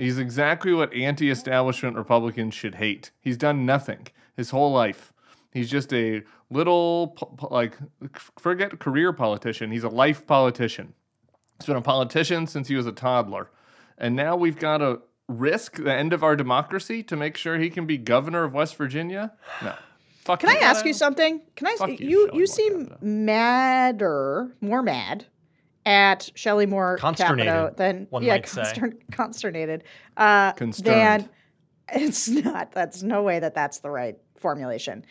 [0.00, 3.10] He's exactly what anti-establishment Republicans should hate.
[3.20, 5.12] He's done nothing his whole life.
[5.52, 7.16] He's just a little
[7.50, 7.76] like
[8.38, 9.70] forget career politician.
[9.70, 10.94] He's a life politician.
[11.58, 13.50] He's been a politician since he was a toddler,
[13.98, 17.68] and now we've got to risk the end of our democracy to make sure he
[17.68, 19.32] can be governor of West Virginia.
[19.62, 19.74] No,
[20.20, 20.40] fuck.
[20.40, 21.42] Can I ask you something?
[21.56, 21.76] Can I?
[21.76, 25.26] Fuck you, you you seem madder, more mad
[25.86, 28.92] at Shelley Moore Consternated, Capito than one yeah, might say.
[29.12, 29.84] consternated.
[30.16, 30.84] Uh, Concerned.
[31.22, 31.28] Than,
[32.02, 32.72] it's not.
[32.72, 35.04] That's no way that that's the right formulation.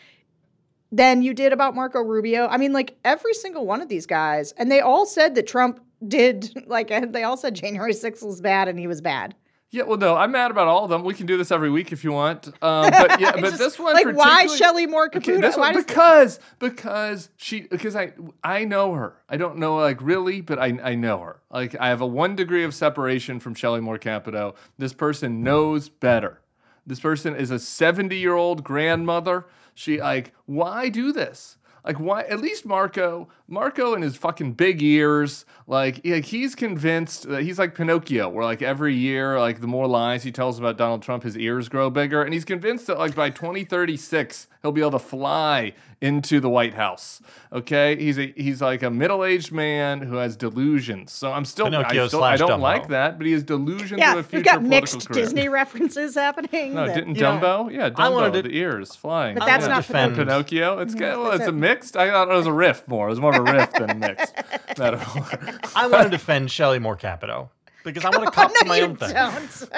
[0.92, 2.46] Than you did about Marco Rubio.
[2.46, 5.80] I mean, like every single one of these guys, and they all said that Trump
[6.06, 6.52] did.
[6.66, 9.34] Like they all said January 6th was bad and he was bad.
[9.72, 11.04] Yeah, well, no, I'm mad about all of them.
[11.04, 12.48] We can do this every week if you want.
[12.60, 15.40] Um, but yeah, but Just, this one, like, why Shelley Moore Okay, Caputo?
[15.40, 19.14] this why one, because because she because I I know her.
[19.28, 21.40] I don't know like really, but I I know her.
[21.52, 24.56] Like I have a one degree of separation from Shelley Moore Capito.
[24.76, 26.40] This person knows better.
[26.84, 29.46] This person is a 70 year old grandmother.
[29.74, 31.58] She like why do this?
[31.84, 32.22] Like why?
[32.22, 35.44] At least Marco, Marco and his fucking big ears.
[35.66, 39.86] Like, like he's convinced that he's like Pinocchio, where like every year, like the more
[39.86, 43.14] lies he tells about Donald Trump, his ears grow bigger, and he's convinced that like
[43.14, 47.20] by 2036 he'll be able to fly into the White House.
[47.52, 51.12] Okay, he's a he's like a middle aged man who has delusions.
[51.12, 52.60] So I'm still, I, Pinocchio still I don't Dumbo.
[52.60, 55.24] like that, but he has delusions yeah, of a future we've got mixed career.
[55.24, 56.74] Disney references happening.
[56.74, 57.72] No, that, didn't you know, Dumbo?
[57.72, 59.36] Yeah, I wanted Dumbo, to- the ears flying.
[59.36, 59.68] But that's yeah.
[59.68, 60.78] not defend- Pinocchio.
[60.78, 60.98] It's mm-hmm.
[60.98, 61.16] good.
[61.16, 61.52] Well, that's it's a it.
[61.52, 61.96] mixed.
[61.96, 63.08] I thought it was a riff more.
[63.08, 64.34] It was more of a riff than a mixed
[64.78, 65.58] metaphor.
[65.74, 67.50] I want to defend Shelley Moore Capito
[67.84, 69.14] because I want to cop no, to my own thing.
[69.14, 69.68] don't.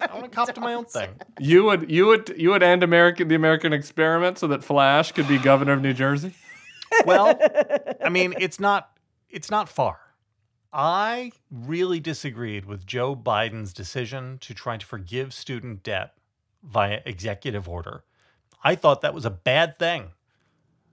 [0.00, 1.10] I want to cop to my own thing.
[1.40, 5.28] you would, you would, you would end American, the American experiment, so that Flash could
[5.28, 6.34] be governor of New Jersey.
[7.06, 7.38] Well,
[8.04, 8.90] I mean, it's not
[9.30, 9.98] it's not far.
[10.72, 16.14] I really disagreed with Joe Biden's decision to try to forgive student debt
[16.62, 18.04] via executive order.
[18.64, 20.12] I thought that was a bad thing.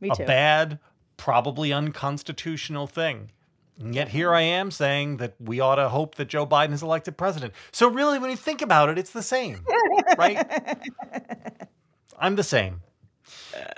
[0.02, 0.26] Me a too.
[0.26, 0.80] bad,
[1.19, 3.29] probably unconstitutional thing.
[3.77, 6.82] And yet here I am saying that we ought to hope that Joe Biden is
[6.82, 7.53] elected president.
[7.71, 9.63] So really, when you think about it, it's the same,
[10.17, 10.45] right?
[12.19, 12.82] I'm the same.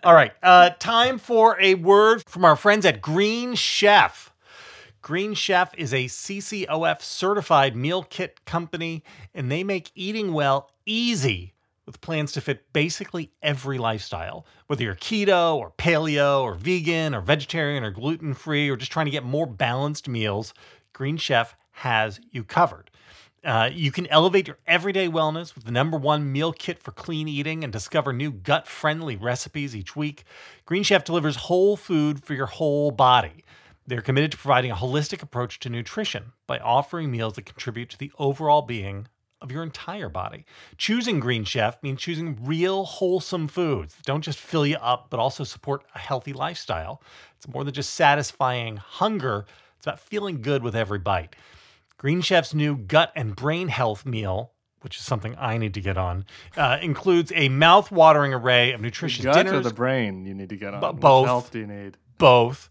[0.03, 4.31] All right, uh, time for a word from our friends at Green Chef.
[5.01, 11.53] Green Chef is a CCOF certified meal kit company, and they make eating well easy
[11.85, 14.45] with plans to fit basically every lifestyle.
[14.67, 19.07] Whether you're keto or paleo or vegan or vegetarian or gluten free or just trying
[19.07, 20.53] to get more balanced meals,
[20.93, 22.91] Green Chef has you covered.
[23.43, 27.27] Uh, you can elevate your everyday wellness with the number one meal kit for clean
[27.27, 30.23] eating and discover new gut friendly recipes each week.
[30.65, 33.43] Green Chef delivers whole food for your whole body.
[33.87, 37.97] They're committed to providing a holistic approach to nutrition by offering meals that contribute to
[37.97, 39.07] the overall being
[39.41, 40.45] of your entire body.
[40.77, 45.19] Choosing Green Chef means choosing real, wholesome foods that don't just fill you up, but
[45.19, 47.01] also support a healthy lifestyle.
[47.37, 49.45] It's more than just satisfying hunger,
[49.77, 51.35] it's about feeling good with every bite.
[51.97, 54.51] Green Chef's new gut and brain health meal,
[54.81, 56.25] which is something I need to get on,
[56.57, 60.55] uh, includes a mouth-watering array of nutritious Gut or dinners, the brain you need to
[60.55, 60.81] get on.
[60.81, 61.25] Which both.
[61.25, 61.97] health do you need?
[62.21, 62.69] both,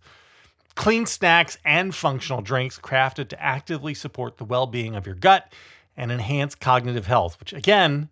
[0.77, 5.53] clean snacks and functional drinks crafted to actively support the well-being of your gut
[5.97, 8.09] and enhance cognitive health, which again,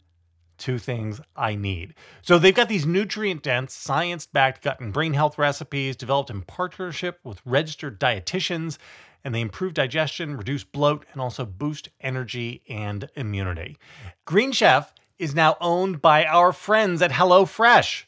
[0.58, 1.94] two things I need.
[2.22, 7.40] So they've got these nutrient-dense, science-backed gut and brain health recipes developed in partnership with
[7.44, 8.78] registered dietitians
[9.24, 13.76] and they improve digestion, reduce bloat, and also boost energy and immunity.
[14.24, 18.04] Green Chef is now owned by our friends at HelloFresh,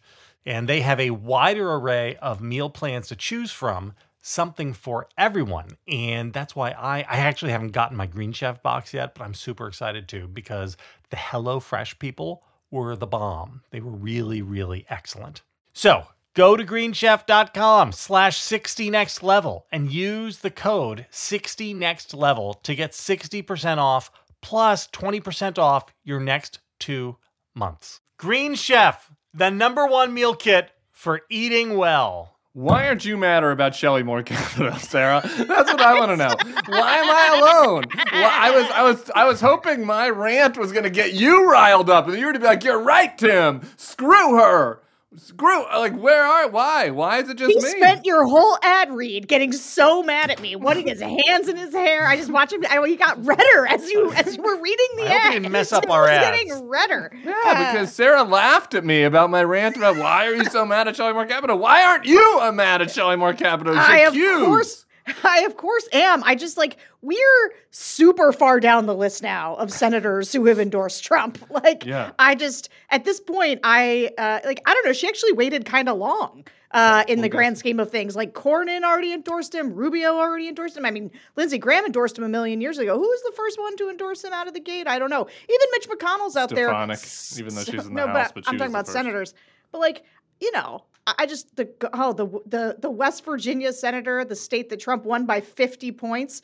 [0.47, 5.77] and they have a wider array of meal plans to choose from, something for everyone.
[5.89, 9.35] And that's why I, I actually haven't gotten my Green Chef box yet, but I'm
[9.35, 10.77] super excited to because
[11.11, 13.63] the HelloFresh people were the bomb.
[13.71, 15.43] They were really, really excellent.
[15.73, 16.05] So
[16.35, 22.75] go to greenchef.com slash 60 next level and use the code 60 next level to
[22.75, 27.17] get 60% off plus 20% off your next two
[27.55, 28.01] months.
[28.17, 32.40] Green Chef, the number one meal kit for eating well.
[32.53, 35.21] Why aren't you madder about Shelley Moore Capito, Sarah?
[35.23, 36.35] That's what I want to know.
[36.67, 37.85] Why am I alone?
[37.95, 41.49] Why, I was, I was, I was hoping my rant was going to get you
[41.49, 43.61] riled up, and you were to be like, "You're right, Tim.
[43.77, 44.81] Screw her.
[45.17, 45.65] Screw.
[45.65, 46.49] Like, where are?
[46.49, 46.91] Why?
[46.91, 50.41] Why is it just He me?" spent your whole ad read getting so mad at
[50.41, 52.07] me, putting his hands in his hair.
[52.07, 52.65] I just watched him.
[52.71, 55.35] I, he got redder as you as you were reading the I hope ad.
[55.35, 56.39] you didn't mess up our was ads.
[56.39, 57.11] Getting redder.
[57.25, 60.87] Yeah, because Sarah laughed at me about my rant about why are you so mad
[60.87, 61.57] at Shelley Moore Capito?
[61.57, 63.73] Why aren't you uh, mad at Shelley Moore Capito?
[63.73, 64.87] She's I of course,
[65.25, 66.23] I of course am.
[66.25, 71.05] I just like we're super far down the list now of senators who have endorsed
[71.05, 71.39] Trump.
[71.51, 72.13] Like, Yeah.
[72.19, 74.93] I just at this point, I uh, like I don't know.
[74.93, 76.45] She actually waited kind of long.
[76.73, 80.77] Uh, in the grand scheme of things, like Cornyn already endorsed him, Rubio already endorsed
[80.77, 80.87] him.
[80.87, 82.95] I mean, Lindsey Graham endorsed him a million years ago.
[82.95, 84.87] Who was the first one to endorse him out of the gate?
[84.87, 85.23] I don't know.
[85.27, 86.69] Even Mitch McConnell's out there.
[86.69, 88.93] Stefanik, even though she's in the no, House, but but I'm talking about first.
[88.93, 89.35] senators.
[89.73, 90.05] But like,
[90.41, 94.69] you know, I I just the oh the the the West Virginia senator, the state
[94.71, 96.43] that Trump won by 50 points.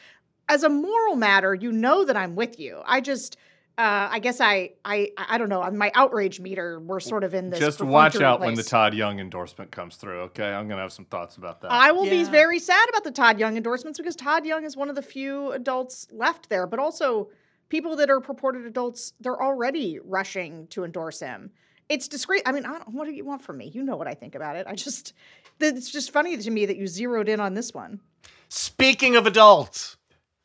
[0.49, 2.83] As a moral matter, you know that I'm with you.
[2.85, 3.37] I just.
[3.79, 5.61] Uh, I guess I, I, I don't know.
[5.61, 7.61] On my outrage meter, we're sort of in this.
[7.61, 8.63] Just watch perfunctory out when the.
[8.63, 10.21] Todd Young endorsement comes through.
[10.21, 11.71] Okay, I'm gonna have some thoughts about that.
[11.71, 14.89] I will be very sad about the Todd Young endorsements because Todd Young is one
[14.89, 16.67] of the few adults left there.
[16.67, 17.29] But also,
[17.69, 21.51] people that are purported adults, they're already rushing to endorse him.
[21.89, 22.43] It's discreet.
[22.47, 23.69] I mean, I don't, what do you want from me?
[23.69, 24.67] You know what I think about it.
[24.69, 25.13] I just,
[25.61, 28.01] it's just funny to me that you zeroed in on this one.
[28.49, 29.97] Speaking of adults,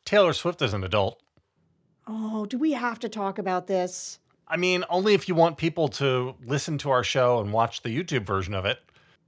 [0.04, 1.20] Taylor Swift is an adult.
[2.06, 4.18] Oh, do we have to talk about this?
[4.48, 7.88] I mean, only if you want people to listen to our show and watch the
[7.88, 8.78] YouTube version of it.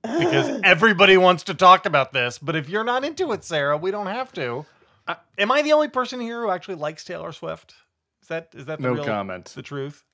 [0.03, 2.39] Because everybody wants to talk about this.
[2.39, 4.67] But if you're not into it, Sarah, we don't have to.
[5.09, 7.75] Uh, am I the only person here who actually likes Taylor Swift?
[8.21, 9.47] Is that is that the No real, comment.
[9.47, 10.05] The truth?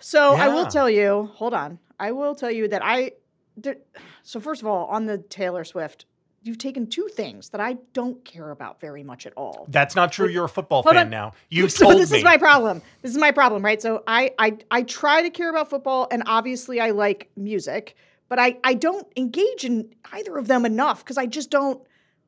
[0.00, 1.78] So I will tell you, hold on.
[1.98, 3.12] I will tell you that I,
[3.56, 3.76] there,
[4.22, 6.06] so first of all, on the Taylor Swift,
[6.42, 9.66] you've taken two things that I don't care about very much at all.
[9.68, 10.28] That's not true.
[10.28, 11.10] You're a football fan on.
[11.10, 11.32] now.
[11.50, 12.00] You so told me.
[12.00, 12.18] this me.
[12.18, 12.82] is my problem.
[13.02, 13.82] This is my problem, right?
[13.82, 17.96] So I, I I try to care about football, and obviously I like music,
[18.28, 21.82] but I I don't engage in either of them enough because I just don't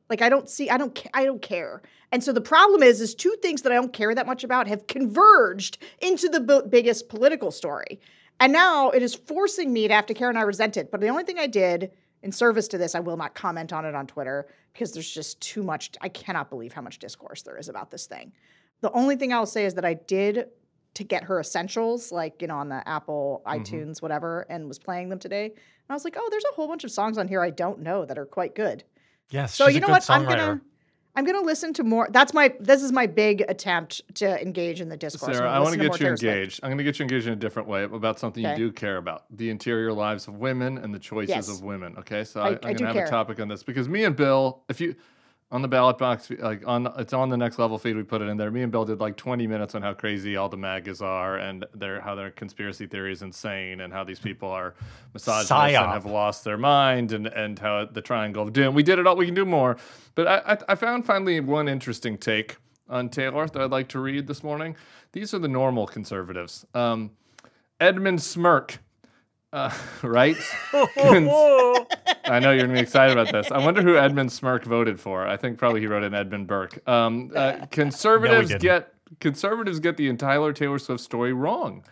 [0.09, 1.81] like I don't see I don't I don't care.
[2.11, 4.67] And so the problem is is two things that I don't care that much about
[4.67, 7.99] have converged into the b- biggest political story.
[8.39, 10.91] And now it is forcing me to have to care and I resent it.
[10.91, 11.91] But the only thing I did
[12.23, 15.39] in service to this, I will not comment on it on Twitter because there's just
[15.41, 15.91] too much.
[16.01, 18.31] I cannot believe how much discourse there is about this thing.
[18.81, 20.47] The only thing I'll say is that I did
[20.95, 23.61] to get her essentials, like, you know, on the Apple, Mhm.
[23.61, 25.45] iTunes, whatever, and was playing them today.
[25.45, 25.53] And
[25.89, 28.03] I was like, oh, there's a whole bunch of songs on here I don't know
[28.05, 28.83] that are quite good.
[29.29, 29.55] yes.
[29.55, 30.09] So you know what?
[30.09, 30.61] I'm gonna
[31.15, 32.07] I'm gonna listen to more.
[32.11, 35.35] That's my this is my big attempt to engage in the discourse.
[35.37, 36.23] Sarah, I want to get you Taylor Swift.
[36.23, 36.59] engaged.
[36.63, 38.53] I'm going to get you engaged in a different way about something Okay.
[38.59, 41.49] you do care about the interior lives of women and the choices Yes.
[41.49, 41.95] of women.
[41.97, 42.23] Okay.
[42.23, 43.05] So I am going to have care.
[43.05, 44.95] a topic on this because me and Bill, if you,
[45.51, 48.25] on the ballot box, like on it's on the next level feed, we put it
[48.29, 48.49] in there.
[48.51, 51.65] Me and Bill did like 20 minutes on how crazy all the MAGAs are and
[51.73, 54.75] their how their conspiracy theory is insane and how these people are
[55.13, 55.83] misogynists Psyop.
[55.83, 58.73] and have lost their mind and and how the triangle of doom.
[58.73, 59.17] We did it all.
[59.17, 59.77] We can do more.
[60.15, 62.57] But I I, I found finally one interesting take
[62.89, 64.75] on Taylor that I'd like to read this morning.
[65.11, 66.65] These are the normal conservatives.
[66.73, 67.11] Um,
[67.79, 68.79] Edmund Smirk,
[69.53, 69.71] uh,
[70.03, 70.37] right?
[70.73, 73.51] I know you're gonna be excited about this.
[73.51, 75.27] I wonder who Edmund Smirk voted for.
[75.27, 76.87] I think probably he wrote in Edmund Burke.
[76.87, 78.61] Um, uh, conservatives didn't.
[78.61, 81.83] get conservatives get the entire Taylor Swift story wrong.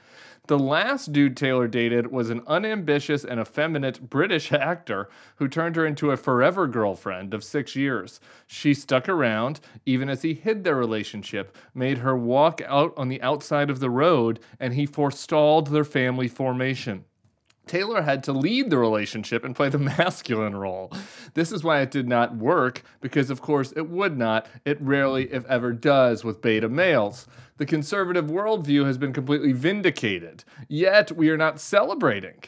[0.47, 5.85] The last dude Taylor dated was an unambitious and effeminate British actor who turned her
[5.85, 8.19] into a forever girlfriend of six years.
[8.47, 13.21] She stuck around, even as he hid their relationship, made her walk out on the
[13.21, 17.05] outside of the road, and he forestalled their family formation.
[17.69, 20.91] Taylor had to lead the relationship and play the masculine role.
[21.35, 24.47] This is why it did not work, because of course it would not.
[24.65, 27.27] It rarely, if ever, does with beta males.
[27.57, 32.43] The conservative worldview has been completely vindicated, yet we are not celebrating.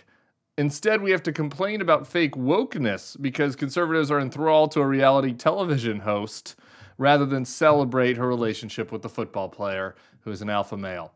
[0.57, 5.33] Instead, we have to complain about fake wokeness because conservatives are enthralled to a reality
[5.33, 6.55] television host
[6.97, 11.13] rather than celebrate her relationship with the football player who is an alpha male.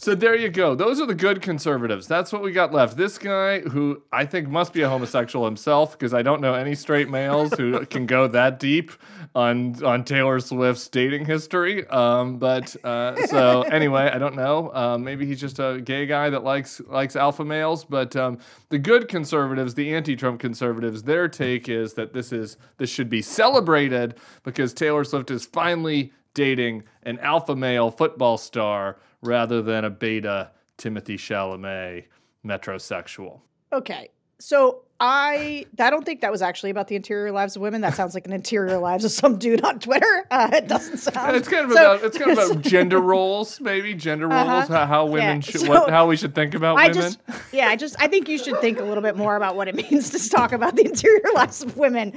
[0.00, 0.74] So there you go.
[0.74, 2.06] Those are the good conservatives.
[2.06, 2.96] That's what we got left.
[2.96, 6.74] This guy, who I think must be a homosexual himself, because I don't know any
[6.74, 8.92] straight males who can go that deep
[9.34, 11.86] on on Taylor Swift's dating history.
[11.88, 14.72] Um, but uh, so anyway, I don't know.
[14.72, 17.84] Um, maybe he's just a gay guy that likes likes alpha males.
[17.84, 18.38] But um,
[18.70, 23.20] the good conservatives, the anti-Trump conservatives, their take is that this is this should be
[23.20, 29.90] celebrated because Taylor Swift is finally dating an alpha male football star rather than a
[29.90, 32.04] beta Timothée Chalamet
[32.44, 33.40] metrosexual.
[33.72, 34.08] Okay.
[34.38, 37.80] So I I don't think that was actually about the interior lives of women.
[37.80, 40.06] That sounds like an interior lives of some dude on Twitter.
[40.30, 41.34] Uh, it doesn't sound.
[41.36, 44.66] It's kind of So- about it's kind of about gender roles, maybe gender roles, Uh-huh.
[44.80, 46.94] how, how women Yeah, should so what how we should think about I women.
[47.02, 47.18] just,
[47.52, 49.74] yeah, I just, I think you should think a little bit more about what it
[49.74, 52.12] means to talk about the interior lives of women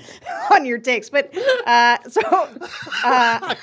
[0.51, 1.09] on your takes.
[1.09, 2.21] But uh, so,
[3.03, 3.55] uh,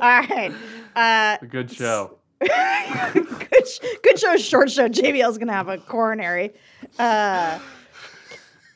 [0.00, 0.52] all right,
[0.96, 2.16] uh, good show.
[3.50, 4.88] good, sh- good show, short show.
[4.88, 6.52] JVL's gonna have a coronary.
[6.98, 7.58] Uh,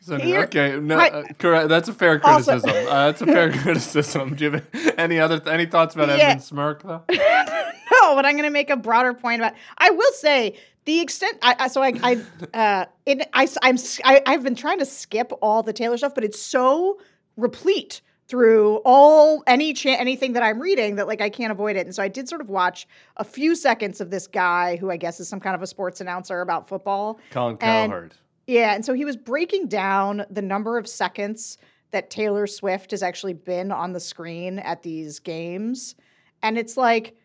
[0.02, 1.70] So, okay, no, uh, correct.
[1.70, 2.86] That's a fair Also- criticism.
[2.88, 4.34] uh, that's a fair criticism.
[4.34, 4.66] Do you have
[4.98, 6.16] any other any thoughts about Yeah.
[6.24, 7.02] Edmund Smirk though?
[7.10, 9.54] no, but I'm going to make a broader point about.
[9.78, 11.38] I will say the extent.
[11.40, 12.22] I, I so I I
[12.52, 16.22] uh, it, I I'm I, I've been trying to skip all the Taylor stuff, but
[16.22, 17.00] it's so
[17.38, 21.86] replete through all any cha- anything that I'm reading that like I can't avoid it.
[21.86, 22.86] And so I did sort of watch
[23.18, 26.00] a few seconds of this guy who I guess is some kind of a sports
[26.00, 27.18] announcer about football.
[27.30, 28.14] Colin And- Cowherd.
[28.46, 31.56] Yeah, and so he was breaking down the number of seconds
[31.92, 35.94] that Taylor Swift has actually been on the screen at these games.
[36.42, 37.16] And it's like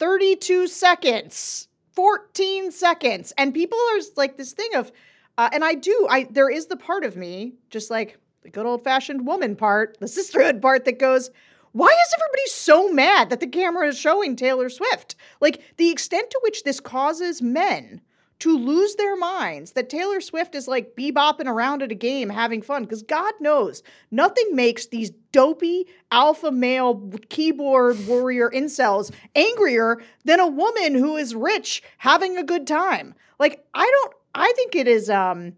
[0.00, 3.32] 32 seconds, 14 seconds.
[3.38, 4.90] And people are like this thing of,
[5.38, 8.64] uh, and I do, I there is the part of me, just like the good
[8.64, 11.30] old fashioned woman part, the sisterhood part that goes,
[11.72, 15.16] why is everybody so mad that the camera is showing Taylor Swift?
[15.40, 18.00] Like the extent to which this causes men
[18.38, 22.62] to lose their minds that Taylor Swift is like bebopping around at a game having
[22.62, 22.84] fun.
[22.84, 23.82] Because God knows
[24.12, 31.34] nothing makes these dopey alpha male keyboard warrior incels angrier than a woman who is
[31.34, 33.12] rich having a good time.
[33.40, 35.54] Like, I don't, I think it is, um,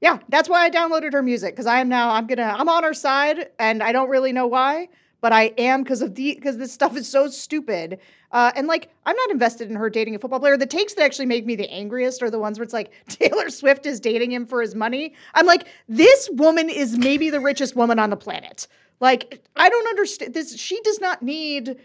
[0.00, 2.82] yeah, that's why I downloaded her music because I am now, I'm gonna, I'm on
[2.82, 4.88] her side and I don't really know why
[5.20, 7.98] but I am because of the because this stuff is so stupid.
[8.32, 10.56] Uh, and like, I'm not invested in her dating a football player.
[10.56, 13.50] The takes that actually make me the angriest are the ones where it's like Taylor
[13.50, 15.14] Swift is dating him for his money.
[15.34, 18.68] I'm like, this woman is maybe the richest woman on the planet.
[19.00, 20.56] Like, I don't understand this.
[20.56, 21.76] She does not need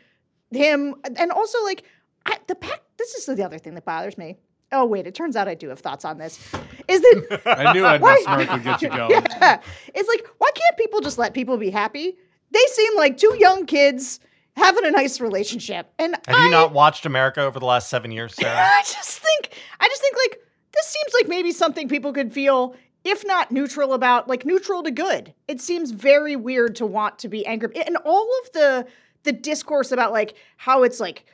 [0.51, 0.95] him.
[1.18, 1.84] And also, like,
[2.26, 2.82] I, the pack.
[2.97, 4.38] This is the other thing that bothers me.
[4.72, 6.40] Oh wait, it turns out I do have thoughts on this.
[6.88, 9.12] Is that I knew I'd smirk would get you going.
[9.12, 9.62] Yeah,
[9.94, 12.18] it's like why can't people just let people be happy?
[12.52, 14.20] They seem like two young kids
[14.56, 15.92] having a nice relationship.
[15.98, 18.56] And have I, you not watched America over the last seven years, Sarah?
[18.58, 20.40] I just think, I just think like
[20.74, 24.92] this seems like maybe something people could feel, if not neutral about, like neutral to
[24.92, 25.34] good.
[25.48, 28.88] It seems very weird to want to be angry, and all of the
[29.24, 31.26] the discourse about like how it's like,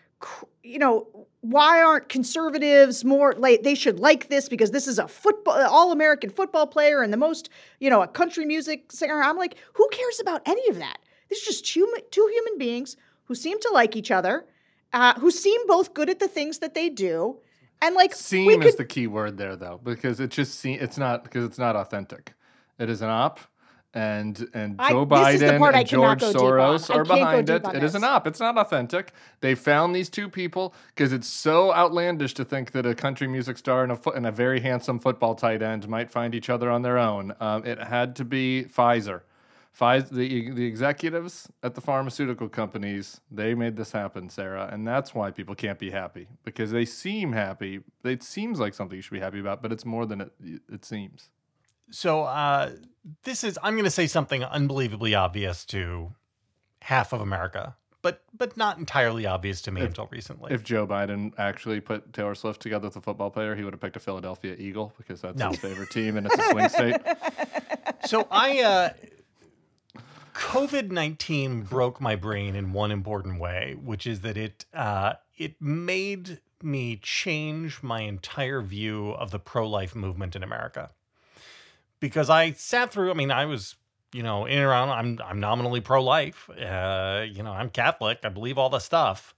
[0.67, 5.07] you know, why aren't conservatives more like they should like this because this is a
[5.07, 7.49] football all American football player and the most
[7.79, 9.21] you know a country music singer.
[9.21, 10.97] I'm like, who cares about any of that?
[11.29, 14.45] This is just two, two human beings who seem to like each other,
[14.93, 17.37] uh, who seem both good at the things that they do.
[17.81, 20.97] And like seem could, is the key word there though, because it just seem it's
[20.97, 22.33] not because it's not authentic.
[22.79, 23.39] It is an op
[23.97, 27.65] and and Joe I, Biden and George Soros are behind it.
[27.73, 28.27] It is an op.
[28.27, 29.11] It's not authentic.
[29.39, 33.57] They found these two people because it's so outlandish to think that a country music
[33.57, 36.69] star and a fo- and a very handsome football tight end might find each other
[36.69, 37.33] on their own.
[37.39, 39.21] Um, it had to be Pfizer.
[39.75, 45.15] Pfizer, the the executives at the pharmaceutical companies, they made this happen, Sarah, and that's
[45.15, 47.79] why people can't be happy because they seem happy.
[48.03, 50.31] It seems like something you should be happy about, but it's more than it
[50.71, 51.31] it seems.
[51.89, 52.71] So uh,
[53.23, 56.13] this is I'm going to say something unbelievably obvious to
[56.81, 60.53] half of America, but but not entirely obvious to me if, until recently.
[60.53, 63.81] If Joe Biden actually put Taylor Swift together with a football player, he would have
[63.81, 65.49] picked a Philadelphia Eagle because that's no.
[65.49, 66.95] his favorite team and it's a swing state.
[68.05, 68.61] So I.
[68.61, 68.89] Uh,
[70.33, 75.59] COVID 19 broke my brain in one important way, which is that it, uh, it
[75.59, 80.91] made me change my entire view of the pro life movement in America.
[81.99, 83.75] Because I sat through, I mean, I was,
[84.13, 86.49] you know, in and around, I'm, I'm nominally pro life.
[86.49, 89.33] Uh, you know, I'm Catholic, I believe all the stuff.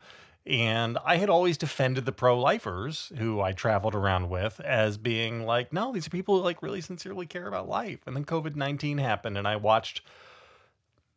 [0.45, 5.45] And I had always defended the pro lifers who I traveled around with as being
[5.45, 7.99] like, no, these are people who like really sincerely care about life.
[8.07, 10.01] And then COVID 19 happened, and I watched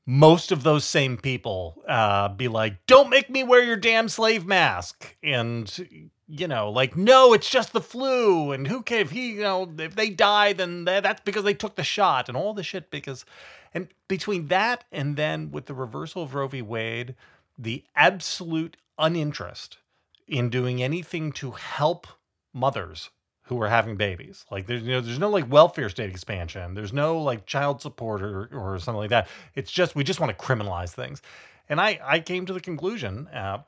[0.06, 4.44] most of those same people uh, be like, "Don't make me wear your damn slave
[4.44, 9.32] mask," and you know, like, "No, it's just the flu," and who cares if he,
[9.32, 12.62] you know, if they die, then that's because they took the shot, and all the
[12.62, 13.24] shit because,
[13.72, 16.62] and between that and then with the reversal of Roe v.
[16.62, 17.14] Wade,
[17.56, 19.78] the absolute uninterest
[20.26, 22.06] in doing anything to help
[22.52, 23.10] mothers
[23.56, 24.44] who are having babies.
[24.50, 26.74] Like there's you know there's no like welfare state expansion.
[26.74, 29.28] There's no like child support or, or something like that.
[29.54, 31.22] It's just we just want to criminalize things.
[31.68, 33.62] And I I came to the conclusion uh,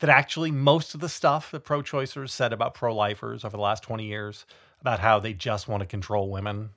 [0.00, 4.04] that actually most of the stuff that pro-choicers said about pro-lifers over the last 20
[4.04, 4.46] years
[4.80, 6.70] about how they just want to control women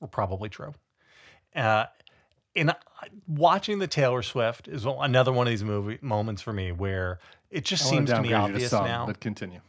[0.00, 0.74] were probably true.
[1.54, 1.86] Uh,
[2.54, 2.74] and
[3.28, 7.18] watching the Taylor Swift is another one of these movie moments for me where
[7.50, 9.06] it just I seems to me obvious to some, now.
[9.06, 9.60] But continue.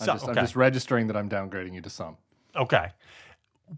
[0.00, 0.38] I'm, just, okay.
[0.38, 2.16] I'm just registering that I'm downgrading you to some.
[2.56, 2.88] Okay.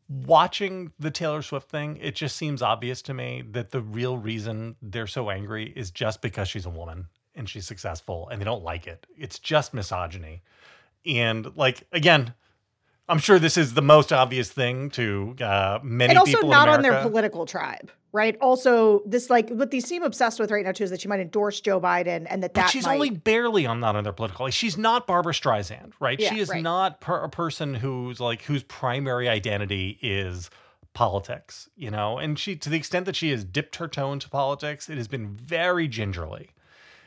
[0.08, 4.76] Watching the Taylor Swift thing, it just seems obvious to me that the real reason
[4.80, 8.62] they're so angry is just because she's a woman and she's successful and they don't
[8.62, 9.06] like it.
[9.16, 10.42] It's just misogyny.
[11.04, 12.34] And like again,
[13.08, 16.68] I'm sure this is the most obvious thing to uh, many and also people not
[16.68, 18.36] on their political tribe, right?
[18.40, 21.20] Also, this like what they seem obsessed with right now too is that she might
[21.20, 22.94] endorse Joe Biden and that but that she's might...
[22.94, 24.46] only barely on that on their political.
[24.46, 26.20] Like, she's not Barbra Streisand, right?
[26.20, 26.62] Yeah, she is right.
[26.62, 30.50] not per- a person who's like whose primary identity is
[30.94, 32.18] politics, you know.
[32.18, 35.08] And she, to the extent that she has dipped her toe into politics, it has
[35.08, 36.50] been very gingerly.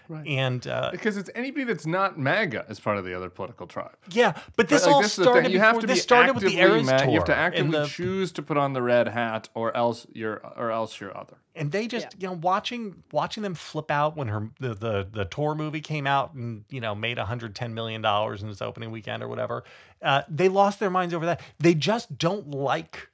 [0.08, 0.28] Right.
[0.28, 3.96] And uh, because it's anybody that's not MAGA as part of the other political tribe.
[4.12, 5.52] Yeah, but this all started.
[5.52, 7.10] You have to be started with the Eras ma- tour.
[7.10, 10.42] You have to actively the, choose to put on the red hat, or else you're,
[10.58, 11.38] or else you're other.
[11.56, 12.12] And they just, yeah.
[12.20, 16.06] you know, watching watching them flip out when her the, the the tour movie came
[16.06, 19.64] out and you know made 110 million dollars in its opening weekend or whatever.
[20.02, 21.42] Uh, they lost their minds over that.
[21.60, 23.10] They just don't like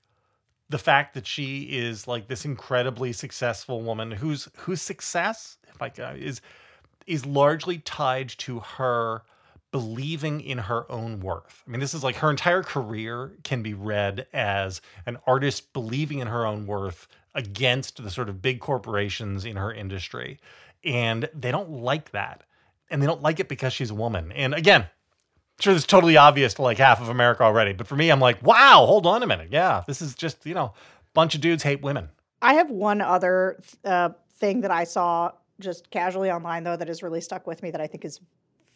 [0.70, 5.90] the fact that she is like this incredibly successful woman whose whose success if I
[5.90, 6.42] can, is
[7.08, 9.24] is largely tied to her
[9.72, 11.64] believing in her own worth.
[11.66, 16.20] I mean, this is like her entire career can be read as an artist believing
[16.20, 20.40] in her own worth against the sort of big corporations in her industry.
[20.84, 22.44] And they don't like that.
[22.90, 24.34] And they don't like it because she's a woman.
[24.34, 24.88] And again,
[25.62, 28.20] sure this is totally obvious to like half of America already, but for me, I'm
[28.20, 29.50] like, wow, hold on a minute.
[29.52, 30.74] Yeah, this is just, you know,
[31.14, 32.10] bunch of dudes hate women.
[32.42, 35.32] I have one other uh, thing that I saw
[35.62, 38.20] just casually online though that has really stuck with me that I think is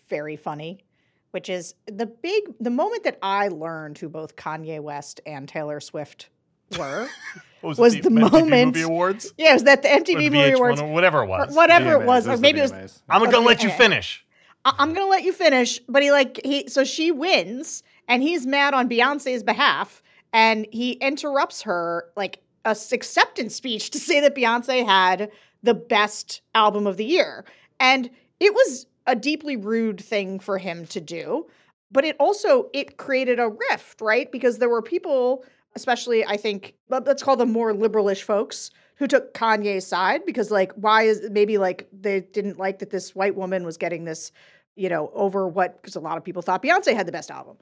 [0.07, 0.83] very funny,
[1.31, 5.79] which is the big the moment that I learned who both Kanye West and Taylor
[5.79, 6.29] Swift
[6.77, 7.07] were.
[7.61, 9.33] Was it, the MTV Moment- Movie Awards?
[9.39, 11.55] yeah, it was that the MTV Movie Awards, whatever it was.
[11.55, 12.71] whatever it was, or maybe it was.
[12.71, 13.01] VMAs.
[13.09, 14.23] I'm gonna let you finish.
[14.65, 18.75] I'm gonna let you finish, but he like he so she wins and he's mad
[18.75, 24.85] on Beyonce's behalf and he interrupts her like a acceptance speech to say that Beyonce
[24.85, 25.31] had
[25.65, 27.45] the best album of the year.
[27.79, 28.09] And
[28.39, 31.47] it was a deeply rude thing for him to do,
[31.91, 34.31] but it also it created a rift, right?
[34.31, 35.43] Because there were people,
[35.75, 40.49] especially I think let- let's call them more liberalish folks who took Kanye's side because
[40.51, 44.31] like why is maybe like they didn't like that this white woman was getting this
[44.75, 47.57] you know, over what, because a lot of people thought Beyonce had the best album.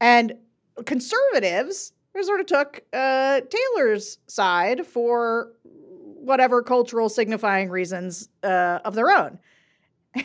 [0.00, 0.34] And
[0.86, 1.92] conservatives
[2.22, 5.52] sort of took uh, Taylor's side for
[6.24, 9.38] whatever cultural signifying reasons uh, of their own.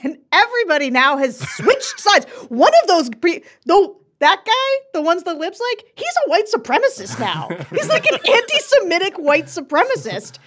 [0.03, 2.25] And everybody now has switched sides.
[2.49, 6.45] One of those, pre- though, that guy, the ones that lips like, he's a white
[6.53, 7.47] supremacist now.
[7.71, 10.37] He's like an anti Semitic white supremacist.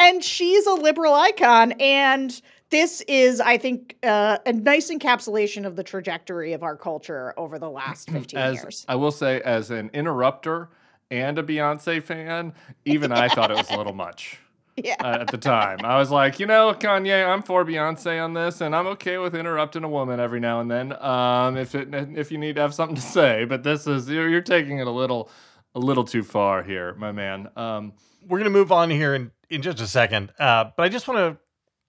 [0.00, 1.72] And she's a liberal icon.
[1.72, 2.40] And
[2.70, 7.58] this is, I think, uh, a nice encapsulation of the trajectory of our culture over
[7.58, 8.84] the last 15 as years.
[8.88, 10.70] I will say, as an interrupter
[11.10, 12.52] and a Beyonce fan,
[12.84, 14.40] even I thought it was a little much
[14.84, 14.96] Yeah.
[15.00, 15.78] uh, at the time.
[15.84, 19.34] I was like, you know, Kanye, I'm for Beyonce on this, and I'm okay with
[19.34, 22.74] interrupting a woman every now and then, um, if it if you need to have
[22.74, 23.46] something to say.
[23.46, 25.30] But this is you're, you're taking it a little
[25.74, 27.48] a little too far here, my man.
[27.56, 27.94] Um,
[28.26, 30.32] We're gonna move on here in, in just a second.
[30.38, 31.38] Uh, but I just want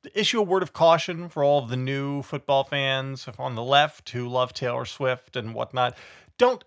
[0.04, 3.64] to issue a word of caution for all of the new football fans on the
[3.64, 5.98] left who love Taylor Swift and whatnot.
[6.38, 6.64] Don't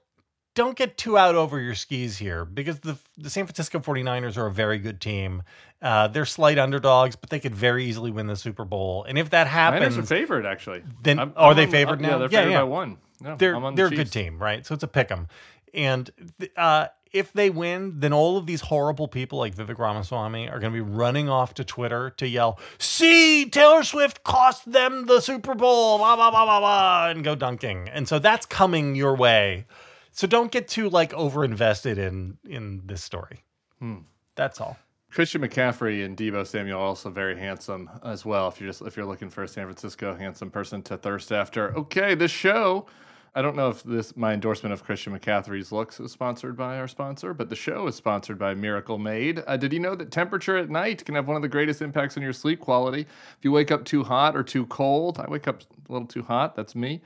[0.55, 4.47] don't get too out over your skis here because the the San Francisco 49ers are
[4.47, 5.43] a very good team.
[5.83, 9.05] Uh, they're slight underdogs, but they could very easily win the Super Bowl.
[9.09, 10.83] And if that happens, Niners are favored actually.
[11.03, 12.19] then I'm- are I'm they on- favored Yeah, now?
[12.19, 12.59] they're favored yeah.
[12.59, 12.99] by one.
[13.21, 14.65] No, they're the they're a good team, right?
[14.67, 15.29] So it's a pick 'em.
[15.73, 20.49] And th- uh, if they win, then all of these horrible people like Vivek Ramaswamy
[20.49, 25.07] are going to be running off to Twitter to yell, "See, Taylor Swift cost them
[25.07, 27.89] the Super Bowl!" Blah blah blah blah blah, and go dunking.
[27.89, 29.67] And so that's coming your way.
[30.13, 33.45] So don't get too like over invested in in this story.
[33.79, 33.99] Hmm.
[34.35, 34.77] That's all.
[35.11, 38.47] Christian McCaffrey and Deebo Samuel also very handsome as well.
[38.49, 41.77] If you're just if you're looking for a San Francisco handsome person to thirst after,
[41.77, 42.87] okay, this show.
[43.33, 46.89] I don't know if this my endorsement of Christian McCaffrey's looks is sponsored by our
[46.89, 49.43] sponsor, but the show is sponsored by Miracle Made.
[49.47, 52.17] Uh, did you know that temperature at night can have one of the greatest impacts
[52.17, 53.03] on your sleep quality?
[53.03, 56.23] If you wake up too hot or too cold, I wake up a little too
[56.23, 56.57] hot.
[56.57, 57.03] That's me.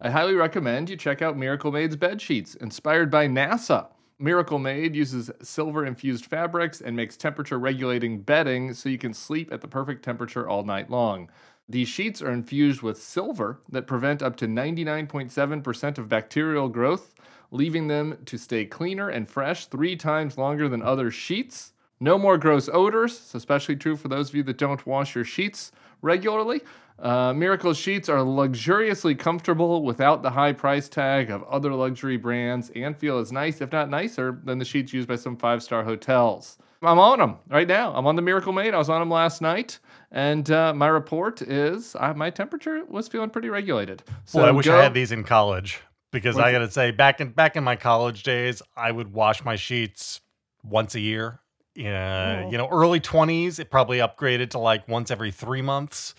[0.00, 3.88] I highly recommend you check out Miracle Made's bed sheets, inspired by NASA.
[4.20, 9.52] Miracle Made uses silver infused fabrics and makes temperature regulating bedding so you can sleep
[9.52, 11.28] at the perfect temperature all night long.
[11.68, 17.16] These sheets are infused with silver that prevent up to 99.7% of bacterial growth,
[17.50, 21.72] leaving them to stay cleaner and fresh three times longer than other sheets.
[21.98, 25.72] No more gross odors, especially true for those of you that don't wash your sheets
[26.02, 26.60] regularly.
[26.98, 32.70] Uh, Miracle sheets are luxuriously comfortable without the high price tag of other luxury brands
[32.74, 35.84] and feel as nice, if not nicer, than the sheets used by some five star
[35.84, 36.58] hotels.
[36.82, 37.92] I'm on them right now.
[37.94, 38.74] I'm on the Miracle Made.
[38.74, 39.78] I was on them last night,
[40.12, 44.02] and uh, my report is uh, my temperature was feeling pretty regulated.
[44.24, 45.80] So Boy, I wish go- I had these in college
[46.12, 49.12] because What's I got to say, back in back in my college days, I would
[49.12, 50.20] wash my sheets
[50.64, 51.40] once a year.
[51.74, 52.50] Yeah, Oh.
[52.50, 56.14] you know, early twenties, it probably upgraded to like once every three months.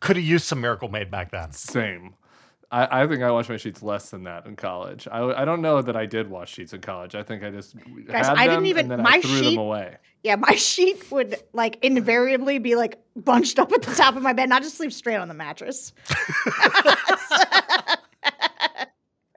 [0.00, 1.52] Could have used some Miracle Made back then.
[1.52, 2.14] Same.
[2.70, 5.08] I, I think I washed my sheets less than that in college.
[5.10, 7.14] I, I don't know that I did wash sheets in college.
[7.14, 7.74] I think I just
[8.06, 9.96] Guys, had I didn't them even- and then my I threw sheet- them away.
[10.22, 14.34] Yeah, my sheet would like invariably be like bunched up at the top of my
[14.34, 15.92] bed, not just sleep straight on the mattress.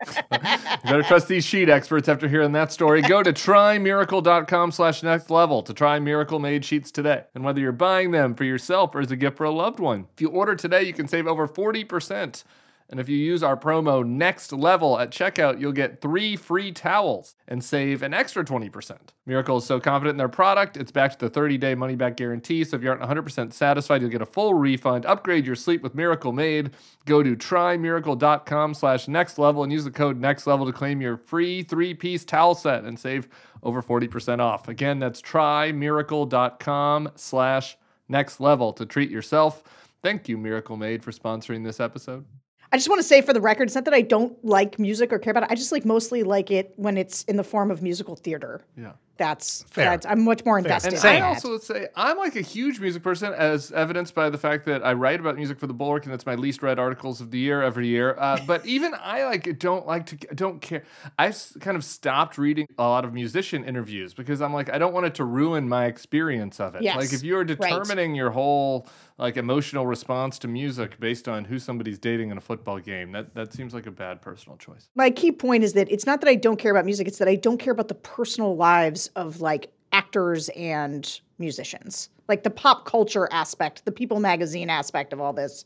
[0.07, 0.37] You
[0.83, 3.01] better trust these sheet experts after hearing that story.
[3.01, 7.23] Go to trymiracle.com slash next level to try Miracle Made sheets today.
[7.35, 10.07] And whether you're buying them for yourself or as a gift for a loved one,
[10.13, 12.43] if you order today, you can save over 40%.
[12.91, 17.35] And if you use our promo next level at checkout, you'll get three free towels
[17.47, 18.97] and save an extra 20%.
[19.25, 22.17] Miracle is so confident in their product, it's backed to the 30 day money back
[22.17, 22.63] guarantee.
[22.63, 25.05] So if you aren't 100% satisfied, you'll get a full refund.
[25.05, 26.71] Upgrade your sleep with Miracle Made.
[27.05, 31.17] Go to trymiracle.com slash next level and use the code next level to claim your
[31.17, 33.27] free three piece towel set and save
[33.63, 34.67] over 40% off.
[34.67, 37.77] Again, that's trymiracle.com slash
[38.09, 39.63] next level to treat yourself.
[40.03, 42.25] Thank you, Miracle Made, for sponsoring this episode.
[42.71, 45.11] I just want to say for the record, it's not that I don't like music
[45.11, 45.49] or care about it.
[45.51, 48.61] I just like mostly like it when it's in the form of musical theater.
[48.77, 48.93] Yeah.
[49.17, 49.85] That's Fair.
[49.85, 50.93] that's I'm much more invested.
[50.95, 51.23] And in I that.
[51.27, 54.83] also would say I'm like a huge music person, as evidenced by the fact that
[54.83, 57.37] I write about music for the Bulwark, and it's my least read articles of the
[57.37, 58.15] year every year.
[58.17, 60.83] Uh, but even I like don't like to don't care.
[61.19, 64.79] I s- kind of stopped reading a lot of musician interviews because I'm like I
[64.79, 66.81] don't want it to ruin my experience of it.
[66.81, 67.47] Yes, Like if you are right.
[67.47, 68.87] determining your whole
[69.19, 73.35] like emotional response to music based on who somebody's dating in a football game, that
[73.35, 74.89] that seems like a bad personal choice.
[74.95, 77.27] my key point is that it's not that I don't care about music, it's that
[77.27, 82.09] I don't care about the personal lives of like actors and musicians.
[82.27, 85.65] Like the pop culture aspect, the People magazine aspect of all this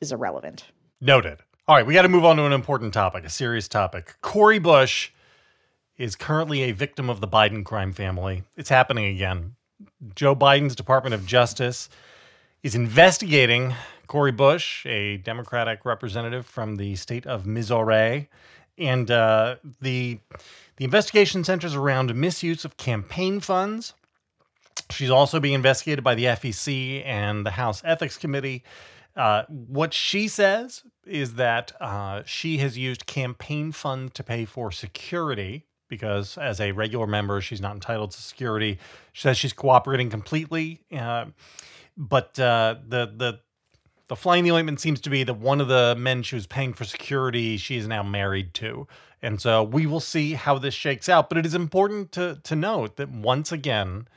[0.00, 0.64] is irrelevant.
[1.00, 1.38] Noted.
[1.68, 4.16] All right, we got to move on to an important topic, a serious topic.
[4.20, 5.10] Cori Bush
[5.96, 8.42] is currently a victim of the Biden crime family.
[8.56, 9.54] It's happening again.
[10.14, 11.88] Joe Biden's Department of Justice
[12.62, 13.74] is investigating
[14.06, 18.28] Cori Bush, a Democratic representative from the state of Missouri,
[18.78, 20.18] and uh, the
[20.76, 23.94] the investigation centers around misuse of campaign funds.
[24.90, 28.64] She's also being investigated by the FEC and the House Ethics Committee.
[29.14, 34.70] Uh, what she says is that uh, she has used campaign funds to pay for
[34.70, 38.78] security because, as a regular member, she's not entitled to security.
[39.12, 41.26] She says she's cooperating completely, uh,
[41.98, 43.40] but uh, the the
[44.08, 46.46] the fly in the ointment seems to be that one of the men she was
[46.46, 48.86] paying for security she is now married to,
[49.22, 51.28] and so we will see how this shakes out.
[51.28, 54.08] But it is important to to note that once again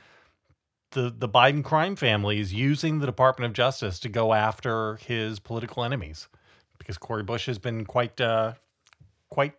[0.92, 5.38] the the Biden crime family is using the Department of Justice to go after his
[5.38, 6.28] political enemies
[6.78, 8.52] because Cori Bush has been quite uh,
[9.30, 9.54] quite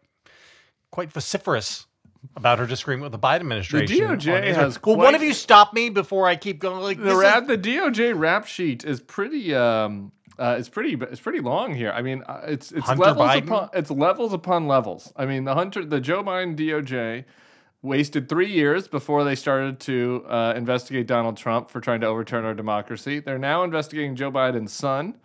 [0.92, 1.86] quite vociferous
[2.36, 4.04] about her disagreement with the Biden administration.
[4.06, 6.82] on DOJ has well, one of you stop me before I keep going.
[6.82, 11.20] Like the this is- the DOJ rap sheet is pretty um uh, it's pretty it's
[11.20, 11.92] pretty long here.
[11.92, 13.44] I mean, uh, it's it's Hunter levels Biden?
[13.44, 15.12] upon it's levels upon levels.
[15.16, 17.26] I mean, the Hunter the Joe Biden DOJ
[17.82, 22.46] wasted three years before they started to uh, investigate Donald Trump for trying to overturn
[22.46, 23.20] our democracy.
[23.20, 25.16] They're now investigating Joe Biden's son.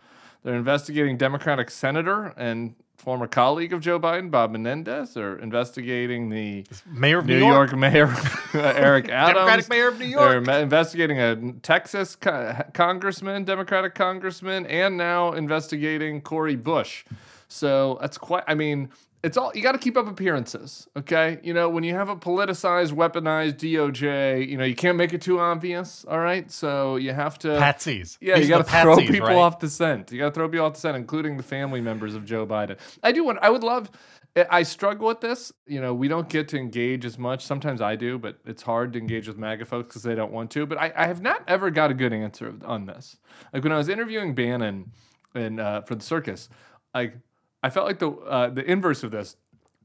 [0.43, 5.15] They're investigating Democratic senator and former colleague of Joe Biden, Bob Menendez.
[5.15, 7.71] They're investigating the mayor of New, New York.
[7.73, 8.15] York, Mayor
[8.55, 9.35] Eric Adams.
[9.35, 10.45] Democratic mayor of New York.
[10.45, 17.05] They're investigating a Texas co- congressman, Democratic congressman, and now investigating Cori Bush.
[17.49, 18.45] So that's quite.
[18.47, 18.89] I mean,
[19.23, 21.39] it's all you got to keep up appearances, okay?
[21.43, 25.23] You know, when you have a politicized, weaponized DOJ, you know, you can't make it
[25.23, 26.05] too obvious.
[26.09, 27.49] All right, so you have to.
[27.49, 28.19] Patsies.
[28.21, 29.37] Yeah, These you got to throw patsies, people right?
[29.37, 30.11] off the scent.
[30.11, 32.79] You got to throw people off the scent, including the family members of Joe Biden.
[33.03, 33.39] I do want.
[33.43, 33.91] I would love.
[34.37, 35.53] I- I struggle with this.
[35.67, 37.45] You know, we don't get to engage as much.
[37.45, 40.51] Sometimes I do, but it's hard to engage with MAGA folks because they don't want
[40.53, 40.65] to.
[40.67, 43.19] But I, I have not ever got a good answer on this.
[43.53, 44.91] Like when I was interviewing Bannon
[45.35, 46.49] and uh, for the circus,
[46.95, 47.15] like
[47.63, 49.37] I felt like the uh, the inverse of this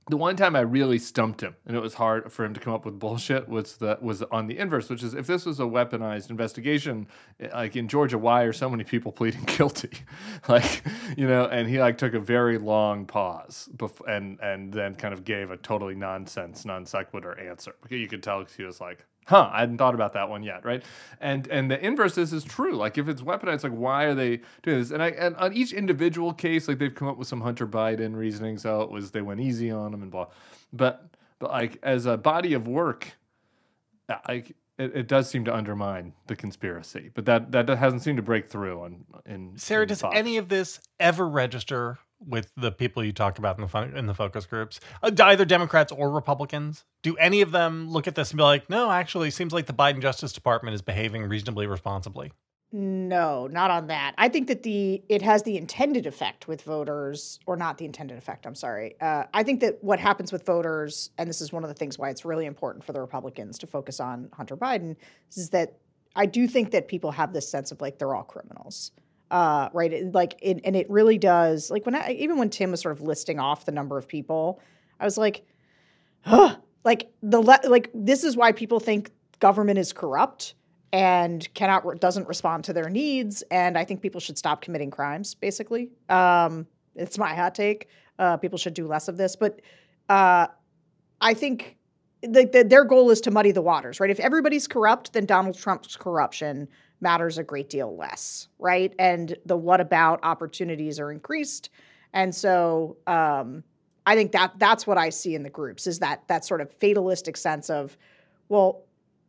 [0.09, 2.73] the one time I really stumped him, and it was hard for him to come
[2.73, 5.63] up with bullshit, was the was on the inverse, which is if this was a
[5.63, 7.07] weaponized investigation,
[7.39, 9.91] eh, like in Georgia, why are so many people pleading guilty?
[10.47, 10.83] like,
[11.17, 15.13] you know, and he like took a very long pause, bef- and and then kind
[15.13, 17.75] of gave a totally nonsense, non sequitur answer.
[17.89, 20.83] You could tell he was like, huh, I hadn't thought about that one yet, right?
[21.19, 22.75] And and the inverse is is true.
[22.75, 24.91] Like if it's weaponized, like why are they doing this?
[24.91, 28.15] And I and on each individual case, like they've come up with some Hunter Biden
[28.15, 28.57] reasoning.
[28.57, 30.27] So it was they went easy on him and blah.
[30.73, 31.05] But
[31.39, 33.11] but like as a body of work,
[34.09, 37.11] uh, like it, it does seem to undermine the conspiracy.
[37.13, 40.47] But that that hasn't seemed to break through on in Sarah, in does any of
[40.47, 44.45] this ever register with the people you talk about in the fun, in the focus
[44.45, 46.85] groups, uh, either Democrats or Republicans?
[47.03, 49.65] Do any of them look at this and be like, "No, actually, it seems like
[49.65, 52.31] the Biden Justice Department is behaving reasonably responsibly"?
[52.73, 54.13] No, not on that.
[54.17, 58.17] I think that the it has the intended effect with voters, or not the intended
[58.17, 58.45] effect.
[58.45, 58.99] I'm sorry.
[58.99, 61.97] Uh, I think that what happens with voters, and this is one of the things
[61.97, 64.97] why it's really important for the Republicans to focus on Hunter Biden,
[65.33, 65.77] is that
[66.13, 68.91] I do think that people have this sense of like they're all criminals,
[69.31, 69.91] uh, right?
[69.93, 71.69] It- like, it, and it really does.
[71.71, 74.59] Like when I even when Tim was sort of listing off the number of people,
[74.99, 75.45] I was like,
[76.21, 80.55] huh, like the le- like this is why people think government is corrupt
[80.93, 85.35] and cannot doesn't respond to their needs and i think people should stop committing crimes
[85.35, 86.65] basically um
[86.95, 87.89] It's my hot take.
[88.17, 89.61] Uh, people should do less of this, but
[90.09, 90.47] uh,
[91.21, 91.77] I think
[92.21, 94.09] the, the, their goal is to muddy the waters, right?
[94.09, 96.67] If everybody's corrupt, then Donald Trump's corruption
[97.01, 98.93] matters a great deal less, right?
[98.97, 101.69] And the what about opportunities are increased,
[102.13, 103.63] and so um,
[104.05, 106.71] I think that that's what I see in the groups is that that sort of
[106.71, 107.97] fatalistic sense of,
[108.49, 108.83] well,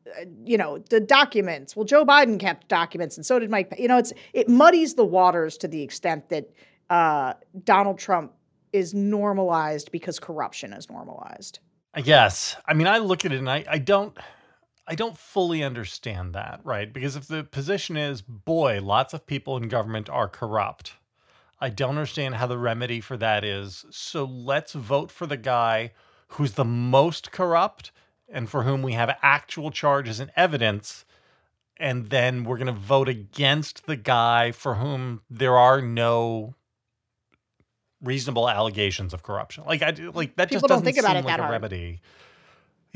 [0.07, 1.75] uh, you know, the documents.
[1.75, 3.75] Well, Joe Biden kept documents, and so did Mike.
[3.79, 6.51] You know, it's it muddies the waters to the extent that
[6.91, 8.33] uh, Donald Trump
[8.73, 11.59] is normalized because corruption is normalized.
[11.95, 12.57] I guess.
[12.67, 14.17] I mean, I look at it and I, I don't
[14.91, 16.91] I don't fully understand that, right?
[16.91, 20.95] Because if the position is, boy, lots of people in government are corrupt,
[21.61, 23.85] I don't understand how the remedy for that is.
[23.91, 25.93] So let's vote for the guy
[26.29, 27.93] who's the most corrupt
[28.31, 31.05] and for whom we have actual charges and evidence.
[31.77, 36.55] And then we're going to vote against the guy for whom there are no
[38.03, 39.65] reasonable allegations of corruption.
[39.67, 41.53] Like I do, like that People just doesn't think about seem it like a hard.
[41.53, 42.01] remedy.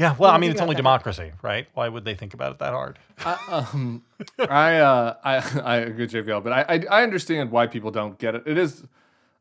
[0.03, 1.03] Yeah, well, I mean, it's only it hard.
[1.05, 1.69] democracy, right?
[1.75, 2.99] Why would they think about it that hard?
[3.25, 3.39] I,
[3.73, 4.03] um,
[4.39, 8.19] I, uh, I, I agree, with JVL, but I, I, I understand why people don't
[8.19, 8.43] get it.
[8.45, 8.83] It is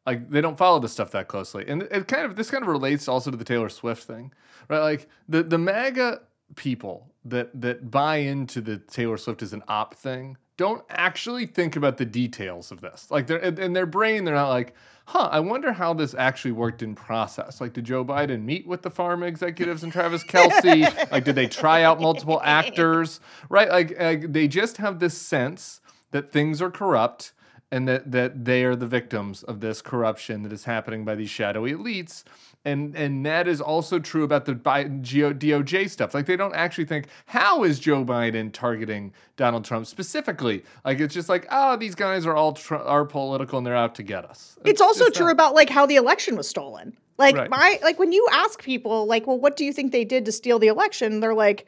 [0.05, 2.67] like they don't follow this stuff that closely, and it kind of this kind of
[2.69, 4.31] relates also to the Taylor Swift thing,
[4.67, 4.81] right?
[4.81, 6.21] Like the the MAGA
[6.55, 11.75] people that that buy into the Taylor Swift is an op thing don't actually think
[11.75, 13.09] about the details of this.
[13.09, 16.83] Like they're in their brain, they're not like, huh, I wonder how this actually worked
[16.83, 17.59] in process.
[17.59, 21.11] Like, did Joe Biden meet with the pharma executives and Travis Kelce?
[21.11, 23.21] like, did they try out multiple actors?
[23.49, 23.69] Right?
[23.69, 25.81] Like, like they just have this sense
[26.11, 27.33] that things are corrupt
[27.71, 31.31] and that that they are the victims of this corruption that is happening by these
[31.31, 32.23] shadowy elites.
[32.63, 36.13] And and that is also true about the Biden DOJ stuff.
[36.13, 40.63] Like they don't actually think how is Joe Biden targeting Donald Trump specifically?
[40.85, 43.95] Like it's just like oh these guys are all tr- are political and they're out
[43.95, 44.59] to get us.
[44.63, 46.95] It's also just true not- about like how the election was stolen.
[47.17, 47.49] Like Right.
[47.49, 50.31] my like when you ask people like, well, what do you think they did to
[50.31, 51.19] steal the election?
[51.19, 51.65] They're like,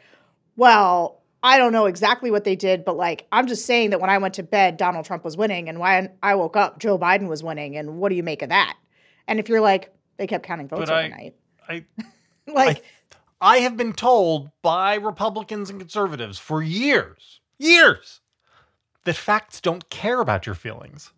[0.57, 4.09] well, I don't know exactly what they did, but like I'm just saying that when
[4.11, 7.27] I went to bed, Donald Trump was winning, and when I woke up, Joe Biden
[7.27, 7.75] was winning.
[7.77, 8.77] And what do you make of that?
[9.27, 11.35] And if you're like, they kept counting votes But I- overnight,
[11.67, 11.85] I
[12.47, 12.83] like
[13.41, 18.21] I have been told by Republicans and conservatives for years, years,
[19.05, 21.11] that facts don't care about your feelings.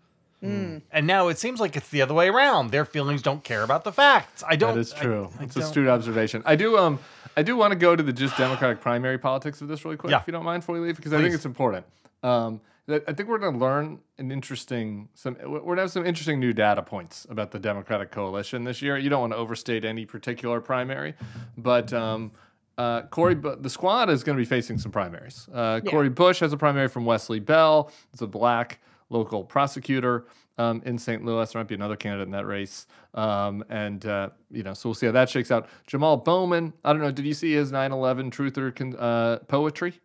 [0.44, 2.72] mm, And now it seems like it's the other way around.
[2.72, 4.44] Their feelings don't care about the facts.
[4.48, 4.74] I don't.
[4.74, 5.30] That is true.
[5.40, 6.42] I it's a astute observation.
[6.46, 7.00] I do um
[7.38, 10.12] I do want to go to the just Democratic primary politics of this really quick,
[10.12, 10.22] Yeah.
[10.22, 11.86] if you don't mind, before we leave, because I think it's important.
[12.24, 15.92] Um, that I think we're going to learn an interesting some we're going to have
[15.92, 18.98] some interesting new data points about the Democratic coalition this year.
[18.98, 21.16] You don't want to overstate any particular primary,
[21.58, 22.32] but um,
[22.78, 25.48] uh, Cori, the squad is going to be facing some primaries.
[25.52, 25.90] Uh, Yeah.
[25.92, 27.92] Cori Bush has a primary from Wesley Bell.
[28.14, 28.80] It's a black
[29.10, 30.26] local prosecutor
[30.58, 31.24] um, in St.
[31.24, 31.52] Louis.
[31.52, 32.88] There might be another candidate in that race.
[33.14, 35.70] Um, and, uh, you know, so we'll see how that shakes out.
[35.88, 40.00] Jamal Bowman, I don't know, did you see his 9 11 truther con- uh, poetry?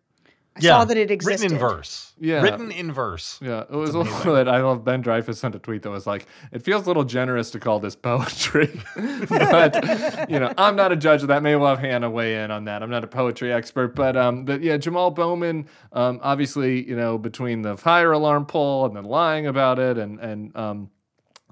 [0.57, 1.43] I saw that it existed.
[1.43, 2.13] Written in verse.
[2.19, 2.41] Yeah.
[2.41, 3.39] Written in verse.
[3.41, 4.17] Yeah, it was a amazing.
[4.17, 4.47] little bit.
[4.49, 7.51] I love Ben Dreyfuss sent a tweet that was like, "It feels a little generous
[7.51, 8.69] to call this poetry,"
[9.29, 11.41] but you know, I'm not a judge of that.
[11.41, 12.83] Maybe we'll have Hannah weigh in on that.
[12.83, 17.17] I'm not a poetry expert, but um, but yeah, Jamal Bowman, um, obviously, you know,
[17.17, 20.89] between the fire alarm poll and then lying about it, and and um,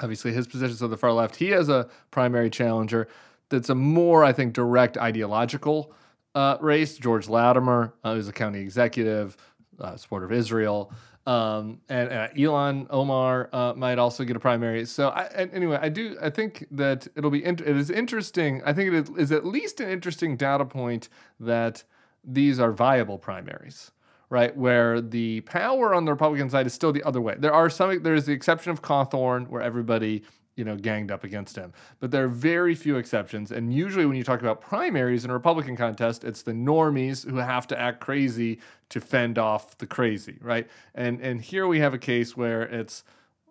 [0.02, 3.08] obviously his positions on the far left, he has a primary challenger
[3.50, 5.94] that's a more, I think, direct ideological
[6.36, 6.98] uh, race.
[6.98, 9.38] George Latimer, uh, who's a county executive,
[9.80, 10.92] uh, supporter of Israel.
[11.28, 14.86] Um, and uh, Ilhan Omar uh, might also get a primary.
[14.86, 16.18] So I, anyway, I do.
[16.22, 17.44] I think that it'll be.
[17.46, 18.62] int- it is interesting.
[18.66, 21.10] I think it is at least an interesting data point
[21.40, 21.84] that
[22.24, 23.92] these are viable primaries,
[24.30, 24.56] right?
[24.58, 27.36] Where the power on the Republican side is still the other way.
[27.38, 28.02] There are some.
[28.02, 30.24] There is the exception of Cawthorn, where everybody
[30.60, 31.72] you know ganged up against him.
[32.02, 35.34] But there are very few exceptions, and usually when you talk about primaries in a
[35.34, 40.38] Republican contest, it's the normies who have to act crazy to fend off the crazy,
[40.42, 40.68] right?
[40.94, 43.04] And and here we have a case where it's.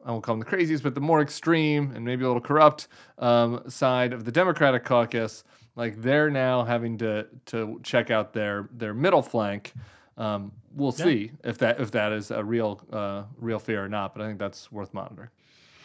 [0.06, 2.86] I won't call them the crazies, but the more extreme and maybe a little corrupt
[3.18, 5.42] um, side of the Democratic caucus,
[5.74, 9.72] like they're now having to to check out their their middle flank.
[10.16, 11.04] Um, we'll Yeah.
[11.04, 14.26] see if that if that is a real uh, real fear or not, but I
[14.28, 15.30] think that's worth monitoring.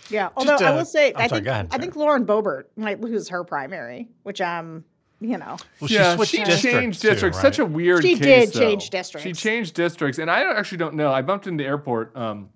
[0.10, 0.30] Yeah.
[0.36, 2.66] Although I uh, will say, I'm I sorry, think go ahead, I think Lauren Boebert
[2.76, 4.84] might lose her primary, which um,
[5.22, 6.62] you know, Well, she yeah, switched she districts.
[6.64, 7.40] changed too, districts.
[7.42, 8.02] Such a weird.
[8.04, 8.98] She case, did change though.
[8.98, 9.24] districts.
[9.28, 11.12] She changed districts, and I don't- actually don't know.
[11.12, 12.50] I bumped into the airport um,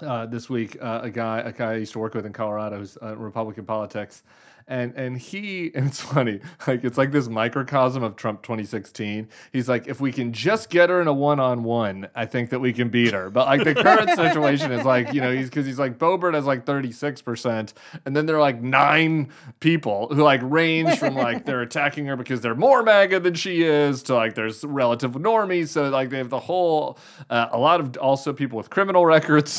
[0.00, 2.78] uh, this week uh, a guy a guy I used to work with in Colorado
[2.78, 4.24] who's uh, Republican politics,
[4.68, 9.28] and and he and it's funny like it's like this microcosm of Trump 2016.
[9.52, 12.50] He's like, if we can just get her in a one on one, I think
[12.50, 13.30] that we can beat her.
[13.30, 16.44] But like the current situation is like you know he's because he's like Boebert has
[16.44, 21.44] like 36 percent, and then there are like nine people who like range from like
[21.46, 25.68] they're attacking her because they're more MAGA than she is to like there's relative normies.
[25.68, 26.98] So like they have the whole
[27.30, 29.52] uh, a lot of also people with criminal records.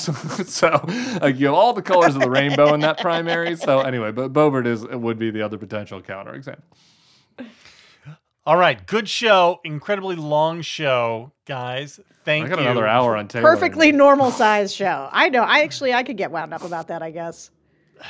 [0.49, 0.81] so
[1.21, 3.55] like you have all the colors of the rainbow in that primary.
[3.55, 6.63] So anyway, but Boebert is would be the other potential counterexample.
[8.45, 9.61] All right, good show.
[9.63, 11.99] Incredibly long show, guys.
[12.25, 12.53] Thank you.
[12.53, 12.69] I got you.
[12.69, 13.49] another hour on Taylor.
[13.49, 15.07] Perfectly normal size show.
[15.11, 15.43] I know.
[15.43, 17.01] I actually I could get wound up about that.
[17.01, 17.51] I guess.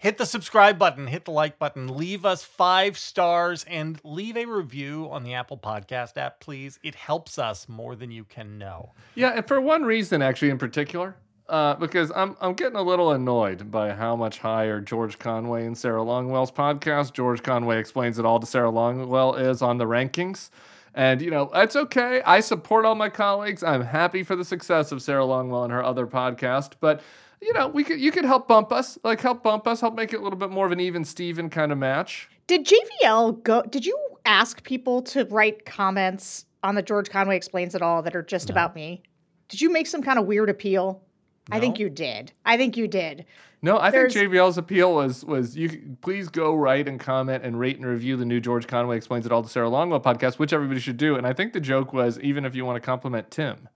[0.00, 4.44] Hit the subscribe button, hit the like button, leave us five stars, and leave a
[4.44, 6.78] review on the Apple Podcast app, please.
[6.84, 8.92] It helps us more than you can know.
[9.16, 11.16] Yeah, and for one reason, actually, in particular,
[11.48, 15.76] uh, because I'm I'm getting a little annoyed by how much higher George Conway and
[15.76, 20.50] Sarah Longwell's podcast, George Conway explains it all to Sarah Longwell, is on the rankings.
[20.94, 22.22] And you know that's okay.
[22.22, 23.62] I support all my colleagues.
[23.62, 26.72] I'm happy for the success of Sarah Longwell and her other podcast.
[26.80, 27.00] But
[27.40, 30.12] you know, we could you could help bump us, like help bump us, help make
[30.12, 32.28] it a little bit more of an even Steven kind of match.
[32.46, 33.62] Did JVL go?
[33.62, 33.96] Did you
[34.26, 38.50] ask people to write comments on the George Conway explains it all that are just
[38.50, 39.02] about me?
[39.48, 41.02] Did you make some kind of weird appeal?
[41.50, 42.32] I think you did.
[42.44, 43.24] I think you did.
[43.60, 47.58] No, I There's- think JVL's appeal was was you please go write and comment and
[47.58, 50.52] rate and review the new George Conway explains it all to Sarah Longwell podcast, which
[50.52, 51.16] everybody should do.
[51.16, 53.68] And I think the joke was even if you want to compliment Tim,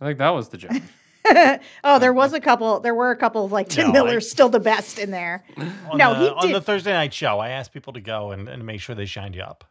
[0.00, 0.72] I think that was the joke.
[1.84, 2.80] oh, there was a couple.
[2.80, 5.44] There were a couple of like Tim No, Miller's I- still the best in there.
[5.56, 8.32] On no, the, he on did the Thursday night show, I asked people to go
[8.32, 9.62] and, and make sure they shined you up.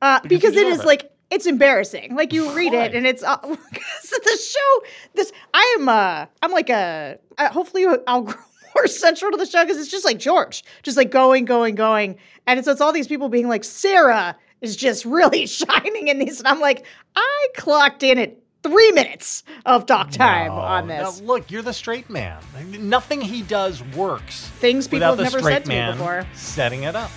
[0.00, 0.86] uh, because you because it deserve is it.
[0.86, 2.14] like it's embarrassing.
[2.14, 2.84] Like you read Why?
[2.84, 4.82] it and it's uh, the show.
[5.14, 5.88] This I am.
[5.88, 7.18] Uh, I'm like a.
[7.38, 8.34] Uh, hopefully, I'll grow
[8.76, 12.16] more central to the show because it's just like George, just like going, going, going,
[12.46, 16.38] and it's, it's all these people being like Sarah is just really shining in these,
[16.40, 16.84] and I'm like,
[17.16, 21.20] I clocked in at three minutes of talk time No, on this.
[21.20, 22.40] look, you're the straight man.
[22.80, 26.26] Nothing he does works Things people have the never said to me before.
[26.34, 27.10] setting it up.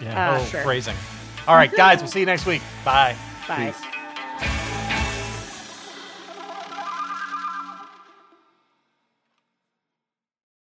[0.00, 0.62] Yeah, Uh, oh, sure.
[0.62, 0.96] phrasing.
[1.50, 2.62] All right, guys, we'll see you next week.
[2.84, 3.16] Bye.
[3.48, 3.72] Bye.
[3.72, 3.89] Peace.